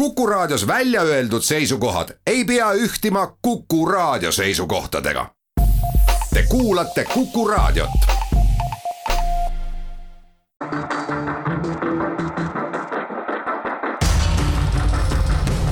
Kuku 0.00 0.26
Raadios 0.26 0.66
välja 0.66 1.02
öeldud 1.02 1.42
seisukohad 1.42 2.08
ei 2.26 2.44
pea 2.44 2.72
ühtima 2.72 3.36
Kuku 3.42 3.86
Raadio 3.86 4.32
seisukohtadega. 4.32 5.26
Te 6.34 6.42
kuulate 6.48 7.04
Kuku 7.04 7.48
Raadiot. 7.48 7.90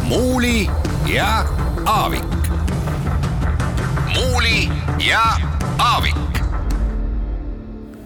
muuli 0.03 0.71
ja 1.07 1.45
Aavik. 1.87 2.25
muuli 4.15 4.69
ja 5.09 5.23
Aavik. 5.79 6.41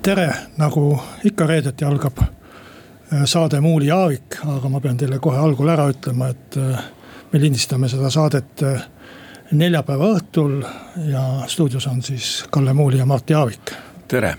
tere, 0.02 0.34
nagu 0.56 1.02
ikka 1.24 1.46
reedeti 1.46 1.84
algab 1.84 2.41
saade 3.24 3.60
Muuli 3.60 3.86
ja 3.86 3.96
Aavik, 3.96 4.36
aga 4.46 4.68
ma 4.68 4.80
pean 4.80 4.96
teile 4.96 5.18
kohe 5.20 5.38
algul 5.38 5.68
ära 5.68 5.88
ütlema, 5.92 6.30
et 6.32 6.56
äh, 6.56 6.84
me 7.32 7.40
lindistame 7.40 7.88
seda 7.88 8.10
saadet 8.10 8.62
äh, 8.64 8.86
neljapäeva 9.52 10.12
õhtul 10.16 10.62
ja 11.10 11.22
stuudios 11.46 11.86
on 11.86 12.02
siis 12.02 12.44
Kalle 12.50 12.72
Muuli 12.72 12.98
ja 12.98 13.06
Martti 13.06 13.34
Aavik. 13.34 13.72
tere. 14.08 14.36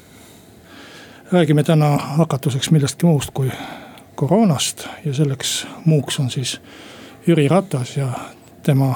räägime 1.31 1.63
täna 1.63 1.97
hakatuseks 1.97 2.71
millestki 2.71 3.05
muust 3.05 3.29
kui 3.33 3.51
koroonast 4.15 4.87
ja 5.05 5.13
selleks 5.13 5.67
muuks 5.85 6.19
on 6.19 6.29
siis 6.29 6.61
Jüri 7.27 7.47
Ratas 7.47 7.97
ja 7.97 8.09
tema 8.63 8.95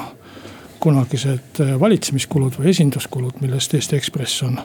kunagised 0.80 1.58
valitsemiskulud 1.80 2.58
või 2.58 2.70
esinduskulud, 2.70 3.40
millest 3.40 3.74
Eesti 3.74 3.96
Ekspress 3.96 4.42
on 4.42 4.60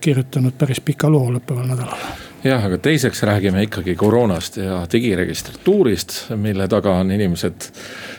kirjutanud 0.00 0.52
päris 0.58 0.80
pika 0.80 1.10
loo 1.10 1.30
lõppeval 1.30 1.66
nädalal 1.66 2.35
jah, 2.48 2.64
aga 2.64 2.78
teiseks 2.78 3.22
räägime 3.22 3.62
ikkagi 3.66 3.94
koroonast 3.94 4.56
ja 4.56 4.80
digiregistratuurist, 4.92 6.16
mille 6.36 6.68
taga 6.68 6.98
on 7.00 7.10
inimesed 7.10 7.70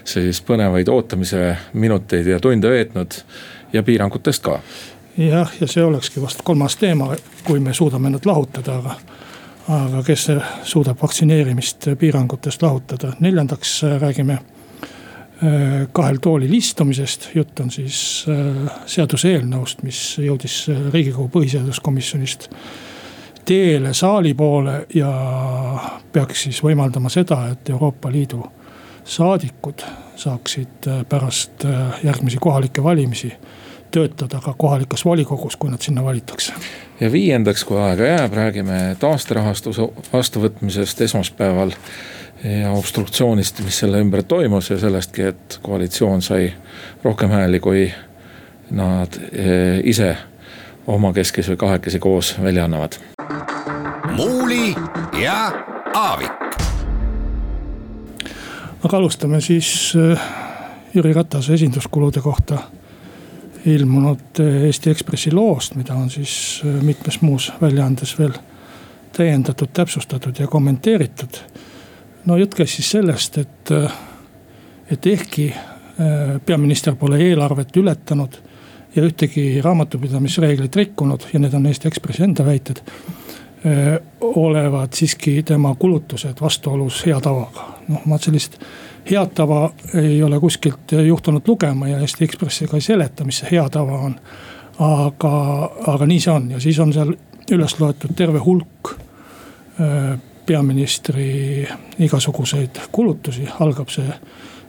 siis 0.07 0.41
põnevaid 0.45 0.89
ootamise 0.91 1.55
minuteid 1.73 2.27
ja 2.27 2.39
tunde 2.39 2.69
veetnud 2.69 3.19
ja 3.73 3.83
piirangutest 3.83 4.43
ka. 4.43 4.59
jah, 5.17 5.53
ja 5.61 5.67
see 5.67 5.83
olekski 5.83 6.21
vast 6.21 6.43
kolmas 6.43 6.75
teema, 6.77 7.13
kui 7.43 7.59
me 7.59 7.73
suudame 7.73 8.09
nad 8.09 8.25
lahutada, 8.25 8.77
aga 8.81 8.95
aga 9.67 10.03
kes 10.07 10.29
suudab 10.63 11.01
vaktsineerimist 11.01 11.89
piirangutest 11.99 12.61
lahutada, 12.61 13.11
neljandaks 13.19 13.81
räägime 13.99 14.37
äh, 14.37 15.87
kahel 15.91 16.21
toolil 16.23 16.53
istumisest, 16.53 17.29
jutt 17.35 17.59
on 17.59 17.71
siis 17.71 18.25
äh, 18.31 18.71
seaduseelnõust, 18.85 19.83
mis 19.83 20.01
jõudis 20.23 20.61
riigikogu 20.93 21.27
põhiseaduskomisjonist 21.35 22.47
teele 23.47 23.93
saali 23.93 24.33
poole 24.33 24.85
ja 24.93 25.11
peaks 26.11 26.43
siis 26.43 26.59
võimaldama 26.63 27.09
seda, 27.09 27.45
et 27.51 27.69
Euroopa 27.69 28.11
Liidu 28.11 28.43
saadikud 29.07 29.85
saaksid 30.15 30.87
äh, 30.87 31.05
pärast 31.09 31.65
äh, 31.65 32.03
järgmisi 32.03 32.37
kohalikke 32.41 32.83
valimisi 32.83 33.31
töötada 33.91 34.41
ka 34.43 34.53
kohalikus 34.57 35.05
volikogus, 35.05 35.55
kui 35.55 35.71
nad 35.71 35.81
sinna 35.81 36.03
valitakse. 36.03 36.53
ja 36.99 37.11
viiendaks, 37.11 37.63
kui 37.63 37.79
aega 37.79 38.03
jääb, 38.03 38.33
räägime 38.33 38.79
taasterahastuse 38.99 39.87
vastuvõtmisest 40.13 41.01
esmaspäeval. 41.01 41.71
ja 42.43 42.71
obstruktsioonist, 42.71 43.63
mis 43.65 43.79
selle 43.79 43.99
ümber 44.03 44.23
toimus 44.23 44.69
ja 44.69 44.77
sellestki, 44.77 45.21
et 45.21 45.59
koalitsioon 45.61 46.21
sai 46.21 46.53
rohkem 47.03 47.31
hääli, 47.31 47.59
kui 47.59 47.93
nad 48.71 49.15
äh, 49.15 49.79
ise 49.83 50.17
omakeskis 50.87 51.49
või 51.49 51.57
kahekesi 51.57 51.99
koos 51.99 52.35
välja 52.41 52.65
annavad 52.65 52.99
muuli 54.17 54.75
ja 55.21 55.51
Aavik. 55.93 56.31
aga 58.83 58.97
alustame 58.97 59.41
siis 59.41 59.93
äh, 59.95 60.21
Jüri 60.93 61.13
Ratase 61.13 61.53
esinduskulude 61.53 62.21
kohta 62.21 62.57
ilmunud 63.65 64.39
äh, 64.39 64.63
Eesti 64.65 64.89
Ekspressi 64.89 65.31
loost, 65.31 65.75
mida 65.75 65.93
on 65.93 66.09
siis 66.09 66.61
äh, 66.65 66.81
mitmes 66.81 67.21
muus 67.21 67.51
väljaandes 67.61 68.19
veel 68.19 68.33
täiendatud, 69.17 69.69
täpsustatud 69.73 70.39
ja 70.39 70.47
kommenteeritud. 70.47 71.37
no 72.25 72.37
jutt 72.37 72.55
käis 72.55 72.75
siis 72.75 72.91
sellest, 72.91 73.37
et, 73.37 73.71
et 74.91 75.05
ehkki 75.05 75.53
peaminister 76.45 76.95
pole 76.95 77.17
eelarvet 77.17 77.77
ületanud 77.77 78.35
ja 78.97 79.05
ühtegi 79.05 79.61
raamatupidamisreeglit 79.61 80.75
rikkunud 80.75 81.29
ja 81.33 81.39
need 81.39 81.53
on 81.53 81.65
Eesti 81.69 81.87
Ekspressi 81.87 82.25
enda 82.25 82.45
väited 82.45 82.83
olevat 84.21 84.93
siiski 84.93 85.43
tema 85.43 85.75
kulutused 85.75 86.41
vastuolus 86.41 87.05
hea 87.05 87.21
tavaga. 87.21 87.65
noh, 87.87 88.05
ma 88.05 88.17
sellist 88.17 88.59
head 89.09 89.33
tava 89.33 89.71
ei 89.93 90.23
ole 90.23 90.39
kuskilt 90.39 90.91
juhtunud 91.07 91.47
lugema 91.47 91.87
ja 91.87 91.99
Eesti 91.99 92.23
Ekspressi 92.23 92.67
ka 92.67 92.77
ei 92.77 92.81
seleta, 92.81 93.25
mis 93.25 93.41
see 93.41 93.51
hea 93.51 93.69
tava 93.69 93.99
on. 94.09 94.15
aga, 94.79 95.33
aga 95.87 96.05
nii 96.05 96.19
see 96.21 96.33
on 96.33 96.51
ja 96.51 96.59
siis 96.59 96.79
on 96.79 96.93
seal 96.93 97.13
üles 97.51 97.79
loetud 97.79 98.13
terve 98.15 98.39
hulk 98.39 98.93
peaministri 100.45 101.67
igasuguseid 101.99 102.77
kulutusi, 102.91 103.47
algab 103.59 103.89
see 103.89 104.07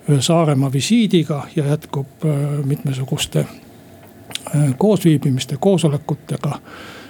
ühe 0.08 0.22
Saaremaa 0.24 0.72
visiidiga 0.72 1.42
ja 1.56 1.66
jätkub 1.68 2.24
mitmesuguste 2.64 3.44
koosviibimiste, 4.78 5.56
koosolekutega. 5.60 6.58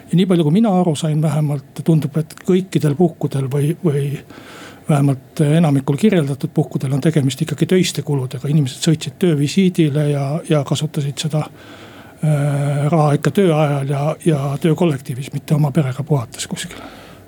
Ja 0.08 0.16
nii 0.16 0.26
palju, 0.26 0.46
kui 0.46 0.52
mina 0.56 0.72
aru 0.80 0.94
sain, 0.96 1.22
vähemalt 1.22 1.82
tundub, 1.84 2.16
et 2.16 2.34
kõikidel 2.48 2.94
puhkudel 2.96 3.50
või, 3.52 3.74
või 3.84 4.04
vähemalt 4.88 5.40
enamikul 5.44 5.96
kirjeldatud 6.00 6.50
puhkudel 6.54 6.92
on 6.96 7.02
tegemist 7.04 7.42
ikkagi 7.44 7.66
töiste 7.68 8.02
kuludega, 8.02 8.48
inimesed 8.48 8.88
sõitsid 8.88 9.18
töövisiidile 9.20 10.08
ja, 10.10 10.28
ja 10.48 10.62
kasutasid 10.64 11.20
seda 11.26 11.42
äh, 11.44 12.86
raha 12.88 13.12
ikka 13.18 13.34
töö 13.36 13.52
ajal 13.56 13.92
ja, 13.92 14.06
ja 14.24 14.40
töökollektiivis, 14.60 15.32
mitte 15.36 15.54
oma 15.58 15.70
perega 15.76 16.02
puhates 16.02 16.48
kuskil 16.48 16.80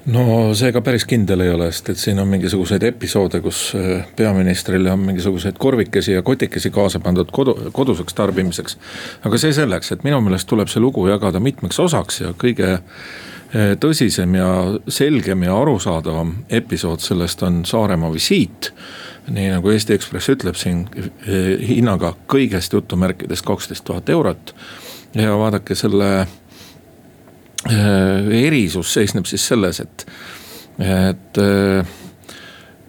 no 0.09 0.25
see 0.57 0.73
ka 0.73 0.81
päris 0.85 1.05
kindel 1.09 1.45
ei 1.45 1.51
ole, 1.53 1.69
sest 1.73 1.91
et 1.93 2.01
siin 2.01 2.21
on 2.23 2.29
mingisuguseid 2.31 2.85
episoode, 2.89 3.41
kus 3.45 3.71
äh, 3.77 4.07
peaministrile 4.17 4.93
on 4.93 5.03
mingisuguseid 5.11 5.59
korvikesi 5.61 6.13
ja 6.17 6.23
kotikesi 6.23 6.71
kaasa 6.73 7.01
pandud 7.05 7.29
kodu, 7.33 7.57
koduseks 7.73 8.17
tarbimiseks. 8.17 8.79
aga 9.25 9.39
see 9.39 9.53
selleks, 9.53 9.93
et 9.93 10.05
minu 10.05 10.21
meelest 10.25 10.49
tuleb 10.49 10.73
see 10.73 10.81
lugu 10.81 11.07
jagada 11.09 11.41
mitmeks 11.41 11.81
osaks 11.85 12.23
ja 12.23 12.33
kõige 12.33 12.73
äh, 12.73 13.77
tõsisem 13.81 14.35
ja 14.39 14.51
selgem 14.89 15.45
ja 15.45 15.61
arusaadavam 15.61 16.35
episood 16.49 17.05
sellest 17.05 17.43
on 17.43 17.65
Saaremaa 17.65 18.13
visiit. 18.13 18.73
nii 19.31 19.51
nagu 19.53 19.71
Eesti 19.71 19.95
Ekspress 19.95 20.33
ütleb 20.33 20.57
siin 20.57 20.87
äh, 20.97 21.59
hinnaga 21.69 22.15
kõigest 22.27 22.73
jutumärkides 22.73 23.43
kaksteist 23.43 23.85
tuhat 23.85 24.09
eurot. 24.09 24.55
ja 25.15 25.37
vaadake 25.37 25.75
selle 25.75 26.27
erisus 27.69 28.93
seisneb 28.95 29.27
siis 29.29 29.45
selles, 29.51 29.81
et, 29.81 30.07
et 30.81 31.41
äh, 31.43 31.97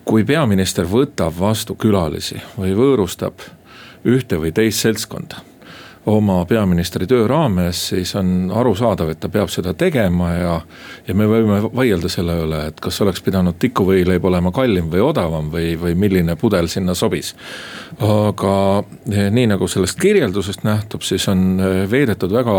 kui 0.07 0.23
peaminister 0.27 0.87
võtab 0.87 1.35
vastu 1.39 1.75
külalisi 1.75 2.39
või 2.57 2.75
võõrustab 2.77 3.43
ühte 4.07 4.39
või 4.41 4.53
teist 4.55 4.87
seltskonda 4.87 5.43
oma 6.05 6.45
peaministri 6.45 7.05
töö 7.07 7.27
raames, 7.27 7.87
siis 7.91 8.15
on 8.15 8.51
arusaadav, 8.55 9.11
et 9.13 9.19
ta 9.21 9.29
peab 9.29 9.51
seda 9.53 9.73
tegema 9.77 10.31
ja. 10.33 10.55
ja 11.07 11.15
me 11.15 11.27
võime 11.29 11.59
vaielda 11.67 12.09
selle 12.09 12.39
üle, 12.41 12.63
et 12.71 12.81
kas 12.81 12.97
oleks 13.05 13.21
pidanud 13.21 13.59
tikuvõileib 13.61 14.25
olema 14.25 14.51
kallim 14.55 14.89
või 14.89 15.03
odavam 15.05 15.51
või, 15.53 15.75
või 15.77 15.93
milline 15.95 16.35
pudel 16.41 16.69
sinna 16.73 16.95
sobis. 16.97 17.35
aga 18.01 18.55
eh, 19.11 19.29
nii 19.29 19.51
nagu 19.53 19.67
sellest 19.69 19.99
kirjeldusest 20.01 20.65
nähtub, 20.65 21.05
siis 21.05 21.27
on 21.29 21.59
eh, 21.59 21.83
veedetud 21.91 22.33
väga 22.33 22.57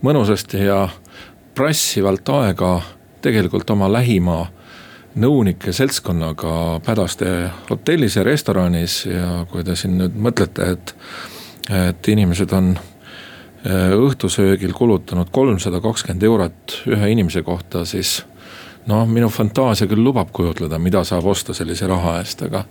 mõnusasti 0.00 0.64
ja 0.64 0.86
prassivalt 1.60 2.28
aega 2.32 2.78
tegelikult 3.20 3.68
oma 3.74 3.90
lähima 3.92 4.46
nõunike 5.20 5.74
seltskonnaga 5.76 6.78
Pädaste 6.86 7.50
hotellis 7.68 8.16
ja 8.16 8.24
restoranis 8.24 9.02
ja 9.04 9.42
kui 9.50 9.64
te 9.66 9.74
siin 9.76 9.98
nüüd 10.00 10.16
mõtlete, 10.16 10.70
et, 10.72 10.94
et 11.90 12.10
inimesed 12.14 12.54
on 12.56 12.70
äh, 12.78 13.92
õhtusöögil 13.92 14.72
kulutanud 14.72 15.28
kolmsada 15.34 15.82
kakskümmend 15.84 16.24
eurot 16.30 16.78
ühe 16.94 17.12
inimese 17.12 17.44
kohta, 17.44 17.84
siis 17.84 18.22
noh, 18.88 19.04
minu 19.04 19.28
fantaasia 19.28 19.90
küll 19.90 20.00
lubab 20.00 20.32
kujutleda, 20.32 20.80
mida 20.80 21.04
saab 21.04 21.28
osta 21.28 21.52
sellise 21.56 21.90
raha 21.92 22.22
eest, 22.22 22.48
aga. 22.48 22.64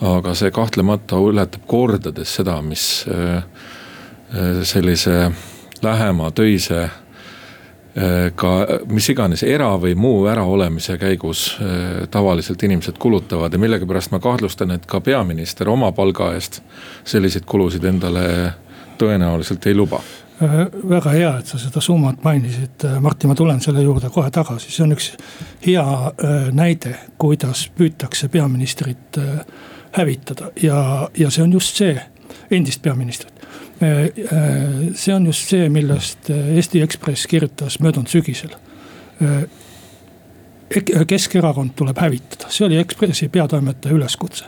aga 0.00 0.32
see 0.34 0.50
kahtlemata 0.50 1.20
ületab 1.20 1.68
kordades 1.68 2.32
seda, 2.40 2.56
mis 2.64 3.04
äh, 3.04 3.36
äh, 3.36 4.62
sellise 4.64 5.28
lähema 5.84 6.32
töise 6.32 6.86
ka 8.34 8.50
mis 8.90 9.06
iganes 9.12 9.44
era 9.46 9.68
või 9.78 9.94
muu 9.94 10.24
äraolemise 10.26 10.96
käigus 10.98 11.44
äh, 11.62 12.08
tavaliselt 12.10 12.62
inimesed 12.62 12.98
kulutavad 12.98 13.52
ja 13.52 13.58
millegipärast 13.62 14.10
ma 14.10 14.18
kahtlustan, 14.18 14.74
et 14.74 14.86
ka 14.86 15.00
peaminister 15.00 15.68
oma 15.70 15.92
palga 15.94 16.32
eest 16.34 16.58
selliseid 17.06 17.46
kulusid 17.46 17.84
endale 17.86 18.26
tõenäoliselt 18.98 19.66
ei 19.70 19.76
luba. 19.78 20.00
Äh, 20.42 20.56
väga 20.90 21.14
hea, 21.14 21.30
et 21.38 21.46
sa 21.46 21.60
seda 21.62 21.82
summat 21.84 22.24
mainisid, 22.26 22.82
Martin, 23.00 23.30
ma 23.30 23.38
tulen 23.38 23.62
selle 23.62 23.86
juurde 23.86 24.10
kohe 24.10 24.30
tagasi, 24.34 24.74
see 24.74 24.82
on 24.82 24.96
üks 24.96 25.12
hea 25.66 25.86
näide, 26.52 26.96
kuidas 27.18 27.68
püütakse 27.78 28.28
peaministrit 28.28 29.22
hävitada. 29.94 30.50
Ja, 30.62 31.08
ja 31.14 31.30
see 31.30 31.46
on 31.46 31.54
just 31.54 31.78
see, 31.78 31.94
endist 32.50 32.82
peaministrit. 32.82 33.46
See 33.80 35.14
on 35.14 35.26
just 35.26 35.50
see, 35.50 35.68
millest 35.68 36.30
Eesti 36.30 36.82
Ekspress 36.84 37.26
kirjutas 37.26 37.80
möödunud 37.82 38.08
sügisel. 38.08 38.54
Keskerakond 41.06 41.74
tuleb 41.76 41.98
hävitada, 41.98 42.50
see 42.54 42.66
oli 42.66 42.78
Ekspressi 42.78 43.28
peatoimetaja 43.28 43.94
üleskutse. 43.94 44.44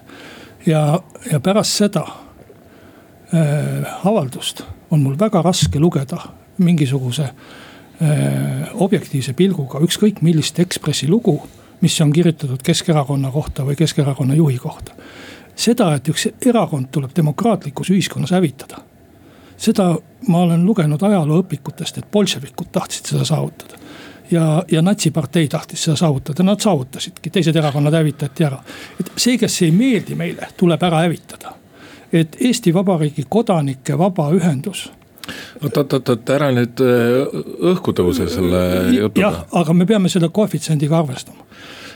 ja, 0.67 1.01
ja 1.33 1.41
pärast 1.41 1.79
seda 1.79 2.07
äh, 2.07 4.07
avaldust 4.07 4.63
on 4.91 5.03
mul 5.03 5.19
väga 5.19 5.43
raske 5.43 5.79
lugeda 5.79 6.19
mingisuguse 6.59 7.23
äh, 7.23 8.75
objektiivse 8.75 9.33
pilguga 9.33 9.79
ükskõik 9.79 10.23
millist 10.23 10.59
Ekspressi 10.59 11.09
lugu 11.09 11.43
mis 11.81 12.01
on 12.01 12.13
kirjutatud 12.13 12.63
Keskerakonna 12.63 13.31
kohta 13.31 13.67
või 13.67 13.77
Keskerakonna 13.77 14.35
juhi 14.35 14.59
kohta. 14.59 14.93
seda, 15.57 15.95
et 15.95 16.09
üks 16.09 16.29
erakond 16.47 16.89
tuleb 16.93 17.11
demokraatlikus 17.17 17.91
ühiskonnas 17.91 18.31
hävitada. 18.31 18.77
Seda 19.57 19.95
ma 20.29 20.39
olen 20.45 20.65
lugenud 20.67 21.03
ajalooõpikutest, 21.03 21.99
et 21.99 22.11
bolševikud 22.13 22.73
tahtsid 22.73 23.13
seda 23.13 23.25
saavutada. 23.25 23.79
ja, 24.31 24.65
ja 24.71 24.83
natsipartei 24.83 25.49
tahtis 25.49 25.85
seda 25.85 25.97
saavutada, 25.97 26.43
nad 26.43 26.61
saavutasidki, 26.61 27.31
teised 27.31 27.57
erakonnad 27.57 27.95
hävitati 27.95 28.45
ära. 28.45 28.59
et 29.01 29.13
see, 29.17 29.39
kes 29.39 29.63
ei 29.63 29.71
meeldi 29.71 30.15
meile, 30.15 30.49
tuleb 30.57 30.83
ära 30.83 31.01
hävitada. 31.07 31.55
et 32.13 32.37
Eesti 32.41 32.75
Vabariigi 32.75 33.25
kodanike 33.29 33.99
vabaühendus 33.99 34.91
oot, 35.63 35.77
oot, 35.77 35.93
oot, 35.93 36.09
oot, 36.09 36.31
ära 36.31 36.51
nüüd 36.55 36.83
äh, 36.85 37.41
õhku 37.73 37.93
tõuse 37.93 38.29
selle 38.31 38.63
jutuga. 38.95 39.27
jah, 39.27 39.43
aga 39.53 39.73
me 39.73 39.87
peame 39.87 40.09
selle 40.09 40.29
koefitsiendiga 40.29 40.99
arvestama 40.99 41.47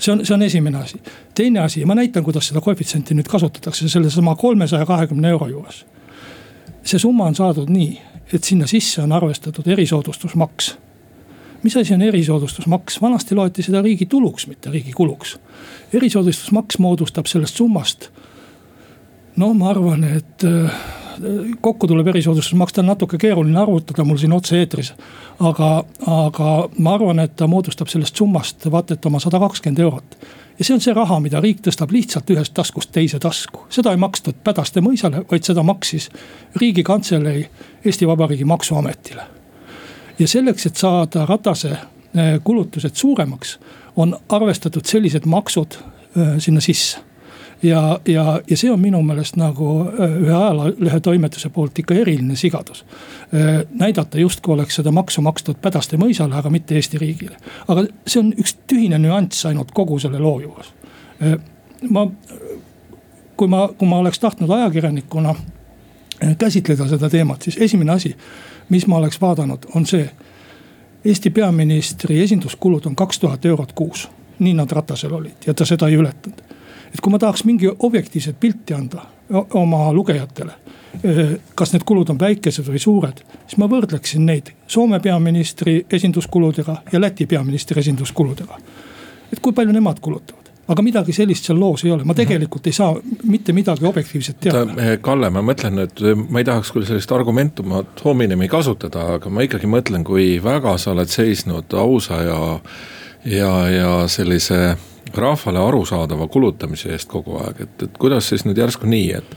see 0.00 0.12
on, 0.12 0.26
see 0.26 0.34
on 0.34 0.42
esimene 0.42 0.78
asi. 0.78 1.00
teine 1.34 1.60
asi, 1.60 1.84
ma 1.84 1.94
näitan, 1.94 2.24
kuidas 2.24 2.48
seda 2.48 2.60
koefitsienti 2.60 3.14
nüüd 3.14 3.28
kasutatakse 3.28 3.88
sellesama 3.88 4.34
kolmesaja 4.36 4.86
kahekümne 4.86 5.28
euro 5.28 5.48
juures. 5.48 5.84
See 6.84 6.98
summa 6.98 7.26
on 7.28 7.34
saadud 7.34 7.70
nii, 7.70 7.98
et 8.32 8.44
sinna 8.44 8.66
sisse 8.66 9.02
on 9.02 9.12
arvestatud 9.12 9.66
erisoodustusmaks. 9.66 10.76
mis 11.62 11.76
asi 11.76 11.94
on 11.94 12.02
erisoodustusmaks, 12.02 13.02
vanasti 13.02 13.34
loeti 13.34 13.62
seda 13.62 13.82
riigi 13.82 14.06
tuluks, 14.06 14.46
mitte 14.46 14.70
riigi 14.70 14.92
kuluks. 14.92 15.38
erisoodustusmaks 15.92 16.78
moodustab 16.78 17.26
sellest 17.26 17.56
summast. 17.56 18.08
no 19.36 19.54
ma 19.54 19.70
arvan, 19.70 20.04
et 20.04 20.44
äh, 20.44 20.70
kokku 21.60 21.86
tuleb 21.86 22.06
erisoodustus 22.06 22.54
maksta, 22.54 22.80
on 22.80 22.86
natuke 22.86 23.18
keeruline 23.18 23.60
arvutada 23.60 24.04
mul 24.04 24.16
siin 24.16 24.32
otse-eetris. 24.32 24.92
aga, 25.40 25.84
aga 26.06 26.68
ma 26.78 26.94
arvan, 26.94 27.18
et 27.18 27.36
ta 27.36 27.46
moodustab 27.46 27.88
sellest 27.88 28.16
summast 28.16 28.70
vaata 28.70 28.94
et 28.94 29.06
oma 29.06 29.20
sada 29.20 29.38
kakskümmend 29.38 29.78
eurot. 29.78 30.18
Ja 30.60 30.64
see 30.64 30.74
on 30.74 30.82
see 30.84 30.94
raha, 30.94 31.16
mida 31.24 31.40
riik 31.40 31.62
tõstab 31.64 31.92
lihtsalt 31.94 32.30
ühest 32.30 32.52
taskust 32.54 32.92
teise 32.92 33.18
tasku. 33.18 33.64
seda 33.72 33.94
ei 33.96 34.00
makstud 34.00 34.42
Pädaste 34.44 34.82
mõisale, 34.84 35.24
vaid 35.30 35.44
seda 35.44 35.62
maksis 35.64 36.10
riigikantselei 36.56 37.46
Eesti 37.84 38.06
Vabariigi 38.06 38.44
maksuametile. 38.44 39.22
ja 40.18 40.28
selleks, 40.28 40.66
et 40.66 40.76
saada 40.76 41.26
Ratase 41.26 41.70
eh, 41.72 42.40
kulutused 42.44 42.94
suuremaks, 42.94 43.58
on 43.96 44.18
arvestatud 44.28 44.84
sellised 44.84 45.26
maksud 45.26 45.78
eh, 45.80 46.38
sinna 46.38 46.60
sisse 46.60 47.09
ja, 47.62 48.00
ja, 48.08 48.40
ja 48.50 48.56
see 48.56 48.70
on 48.70 48.80
minu 48.80 49.02
meelest 49.02 49.36
nagu 49.40 49.70
äh, 49.80 50.16
ühe 50.22 50.34
ajalehe 50.34 51.00
toimetuse 51.00 51.50
poolt 51.50 51.78
ikka 51.78 51.94
eriline 51.94 52.36
sigadus. 52.36 52.84
Äh, 53.34 53.62
näidata 53.70 54.18
justkui 54.18 54.54
oleks 54.54 54.80
seda 54.80 54.92
maksu 54.92 55.22
makstud 55.22 55.60
Pädaste 55.62 55.98
mõisale, 56.00 56.34
aga 56.36 56.50
mitte 56.50 56.74
Eesti 56.74 56.98
riigile. 56.98 57.36
aga 57.68 57.86
see 58.06 58.20
on 58.20 58.32
üks 58.38 58.56
tühine 58.66 58.98
nüanss 58.98 59.46
ainult 59.46 59.72
kogu 59.76 59.98
selle 59.98 60.18
loo 60.18 60.40
juures. 60.40 60.72
Äh, 61.22 61.36
ma, 61.90 62.06
kui 63.36 63.48
ma, 63.48 63.68
kui 63.78 63.88
ma 63.88 63.98
oleks 63.98 64.18
tahtnud 64.18 64.50
ajakirjanikuna 64.50 65.34
käsitleda 66.38 66.84
seda 66.88 67.08
teemat, 67.08 67.42
siis 67.42 67.56
esimene 67.60 67.92
asi, 67.92 68.16
mis 68.68 68.86
ma 68.86 68.98
oleks 68.98 69.20
vaadanud, 69.20 69.70
on 69.74 69.86
see. 69.86 70.10
Eesti 71.04 71.30
peaministri 71.32 72.18
esinduskulud 72.20 72.84
on 72.86 72.96
kaks 72.96 73.18
tuhat 73.18 73.44
eurot 73.48 73.70
kuus, 73.72 74.02
nii 74.38 74.52
nad 74.54 74.72
Ratasel 74.72 75.14
olid 75.16 75.46
ja 75.46 75.54
ta 75.56 75.64
seda 75.64 75.88
ei 75.88 75.96
ületanud 75.96 76.42
et 76.94 77.00
kui 77.00 77.12
ma 77.12 77.18
tahaks 77.18 77.44
mingi 77.44 77.70
objektiivset 77.78 78.40
pilti 78.40 78.74
anda 78.74 79.06
oma 79.54 79.92
lugejatele. 79.92 80.52
kas 81.54 81.72
need 81.72 81.84
kulud 81.86 82.08
on 82.10 82.18
väikesed 82.18 82.66
või 82.66 82.80
suured, 82.82 83.20
siis 83.46 83.58
ma 83.62 83.68
võrdleksin 83.70 84.26
neid 84.26 84.50
Soome 84.66 84.98
peaministri 85.00 85.84
esinduskuludega 85.90 86.76
ja 86.92 87.00
Läti 87.00 87.26
peaministri 87.26 87.80
esinduskuludega. 87.80 88.58
et 89.32 89.40
kui 89.40 89.52
palju 89.52 89.72
nemad 89.72 90.00
kulutavad 90.00 90.50
aga 90.70 90.84
midagi 90.86 91.14
sellist 91.14 91.48
seal 91.48 91.58
loos 91.60 91.84
ei 91.84 91.92
ole, 91.94 92.06
ma 92.06 92.14
tegelikult 92.14 92.68
ei 92.70 92.74
saa 92.74 92.92
mitte 93.26 93.54
midagi 93.56 93.86
objektiivset 93.86 94.38
teada. 94.44 94.76
Eh, 94.78 94.92
Kalle, 95.02 95.30
ma 95.34 95.42
mõtlen 95.44 95.80
nüüd, 95.80 96.02
ma 96.30 96.42
ei 96.42 96.46
tahaks 96.46 96.70
küll 96.74 96.86
sellist 96.86 97.10
argumentumat 97.14 98.04
hominemi 98.04 98.48
kasutada, 98.50 99.08
aga 99.16 99.32
ma 99.32 99.46
ikkagi 99.46 99.70
mõtlen, 99.70 100.04
kui 100.06 100.36
väga 100.42 100.76
sa 100.78 100.94
oled 100.94 101.10
seisnud 101.10 101.74
ausa 101.74 102.22
ja, 102.22 102.40
ja, 103.24 103.52
ja 103.74 103.90
sellise 104.10 104.76
rahvale 105.18 105.58
arusaadava 105.58 106.28
kulutamise 106.28 106.92
eest 106.94 107.08
kogu 107.10 107.38
aeg, 107.40 107.64
et, 107.64 107.82
et 107.86 107.98
kuidas 107.98 108.28
siis 108.30 108.44
nüüd 108.46 108.58
järsku 108.58 108.88
nii, 108.90 109.10
et. 109.18 109.36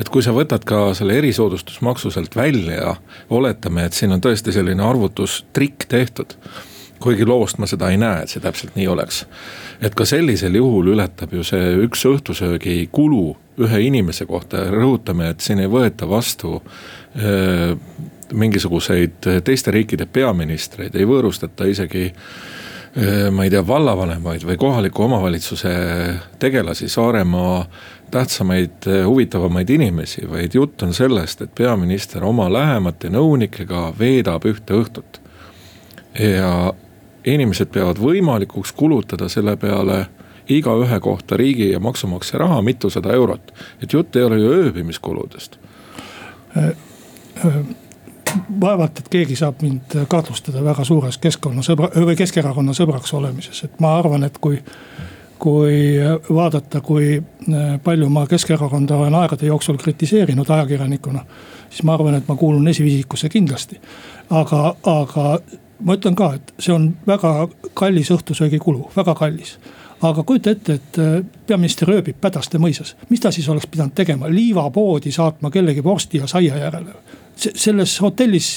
et 0.00 0.08
kui 0.12 0.22
sa 0.24 0.34
võtad 0.36 0.64
ka 0.66 0.86
selle 0.96 1.18
erisoodustusmaksu 1.20 2.12
sealt 2.14 2.36
välja 2.36 2.78
ja 2.78 2.94
oletame, 3.30 3.86
et 3.86 3.96
siin 3.96 4.14
on 4.14 4.22
tõesti 4.24 4.54
selline 4.54 4.84
arvutustrikk 4.84 5.88
tehtud. 5.88 6.36
kuigi 7.04 7.24
loost 7.26 7.58
ma 7.58 7.66
seda 7.68 7.90
ei 7.92 7.98
näe, 8.00 8.22
et 8.22 8.32
see 8.32 8.40
täpselt 8.40 8.76
nii 8.76 8.88
oleks. 8.88 9.26
et 9.80 9.94
ka 9.94 10.04
sellisel 10.04 10.54
juhul 10.54 10.94
ületab 10.94 11.32
ju 11.32 11.44
see 11.44 11.74
üks 11.84 12.04
õhtusöögi 12.08 12.88
kulu 12.92 13.36
ühe 13.58 13.80
inimese 13.86 14.26
kohta 14.26 14.64
ja 14.64 14.70
rõhutame, 14.70 15.30
et 15.30 15.40
siin 15.40 15.60
ei 15.60 15.70
võeta 15.70 16.08
vastu 16.08 16.62
öö, 17.16 17.76
mingisuguseid 18.32 19.44
teiste 19.44 19.70
riikide 19.70 20.06
peaministreid, 20.06 20.94
ei 20.96 21.06
võõrustata 21.06 21.68
isegi 21.70 22.10
ma 23.30 23.44
ei 23.44 23.50
tea, 23.50 23.62
vallavanemaid 23.66 24.44
või 24.46 24.56
kohaliku 24.56 25.02
omavalitsuse 25.02 25.70
tegelasi, 26.38 26.88
Saaremaa 26.88 27.64
tähtsamaid, 28.10 28.86
huvitavamaid 29.06 29.70
inimesi, 29.70 30.22
vaid 30.30 30.54
jutt 30.54 30.82
on 30.86 30.94
sellest, 30.94 31.42
et 31.42 31.54
peaminister 31.54 32.24
oma 32.24 32.46
lähemate 32.52 33.10
nõunikega 33.10 33.88
veedab 33.98 34.46
ühte 34.46 34.78
õhtut. 34.78 35.20
ja 36.18 36.72
inimesed 37.24 37.72
peavad 37.74 37.98
võimalikuks 37.98 38.72
kulutada 38.72 39.28
selle 39.28 39.56
peale 39.56 40.06
igaühe 40.48 41.00
kohta 41.00 41.36
riigi 41.36 41.70
ja 41.72 41.80
maksumaksja 41.80 42.38
raha 42.38 42.62
mitusada 42.62 43.12
eurot. 43.12 43.52
et 43.82 43.92
jutt 43.92 44.16
ei 44.16 44.22
ole 44.22 44.38
ju 44.38 44.52
ööbimiskuludest 44.52 45.58
äh, 46.56 46.68
äh 47.44 47.83
vaevalt, 48.60 48.98
et 48.98 49.08
keegi 49.10 49.36
saab 49.36 49.62
mind 49.62 49.96
kahtlustada 50.08 50.64
väga 50.64 50.84
suures 50.84 51.18
keskkonnasõbra 51.22 51.90
või 52.06 52.16
Keskerakonna 52.18 52.74
sõbraks 52.76 53.14
olemises, 53.14 53.64
et 53.66 53.80
ma 53.80 53.96
arvan, 53.98 54.24
et 54.24 54.38
kui. 54.38 54.62
kui 55.44 55.98
vaadata, 56.30 56.80
kui 56.80 57.18
äh, 57.18 57.80
palju 57.84 58.06
ma 58.08 58.22
Keskerakonda 58.26 58.96
olen 58.96 59.14
aegade 59.14 59.46
jooksul 59.46 59.76
kritiseerinud 59.76 60.50
ajakirjanikuna. 60.50 61.24
siis 61.70 61.82
ma 61.82 61.94
arvan, 61.94 62.14
et 62.14 62.28
ma 62.28 62.36
kuulun 62.36 62.68
esiviisikusse 62.68 63.28
kindlasti. 63.28 63.80
aga, 64.30 64.74
aga 64.84 65.38
ma 65.80 65.94
ütlen 65.94 66.14
ka, 66.14 66.34
et 66.34 66.54
see 66.58 66.72
on 66.72 66.96
väga 67.06 67.48
kallis 67.74 68.10
õhtusöögikulu, 68.10 68.90
väga 68.96 69.14
kallis 69.14 69.58
aga 70.02 70.22
kujuta 70.22 70.50
ette, 70.50 70.72
et 70.72 70.98
äh, 70.98 71.24
peaminister 71.46 71.90
ööbib 71.90 72.16
Pädaste 72.20 72.58
mõisas, 72.58 72.94
mis 73.10 73.20
ta 73.20 73.30
siis 73.32 73.48
oleks 73.48 73.66
pidanud 73.66 73.92
tegema, 73.94 74.30
liivapoodi 74.30 75.12
saatma 75.12 75.50
kellegi 75.50 75.84
vorsti 75.84 76.22
ja 76.22 76.26
saia 76.30 76.56
järele 76.56 76.94
selles 77.36 77.96
hotellis, 78.00 78.48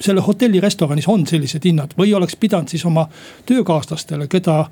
selle 0.00 0.22
hotelli 0.24 0.60
restoranis 0.60 1.08
on 1.08 1.26
sellised 1.28 1.64
hinnad 1.64 1.92
või 1.98 2.14
oleks 2.16 2.36
pidanud 2.40 2.70
siis 2.72 2.84
oma 2.88 3.06
töökaaslastele, 3.46 4.28
keda 4.32 4.64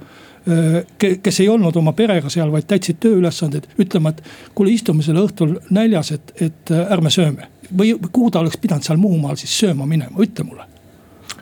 kes 0.99 1.41
ei 1.43 1.49
olnud 1.51 1.75
oma 1.77 1.93
perega 1.93 2.31
seal, 2.31 2.53
vaid 2.55 2.69
täitsid 2.71 3.01
tööülesandeid, 3.03 3.67
ütlema, 3.83 4.13
et 4.15 4.23
kuule, 4.55 4.71
istume 4.71 5.03
selle 5.03 5.25
õhtul 5.27 5.57
näljas, 5.75 6.13
et, 6.15 6.33
et 6.41 6.71
ärme 6.71 7.11
sööme. 7.11 7.51
või 7.79 7.97
kuhu 8.13 8.31
ta 8.31 8.41
oleks 8.41 8.57
pidanud 8.63 8.87
seal 8.87 9.01
Muhumaal 9.03 9.37
siis 9.37 9.59
sööma 9.59 9.87
minema, 9.87 10.15
ütle 10.23 10.47
mulle 10.47 10.69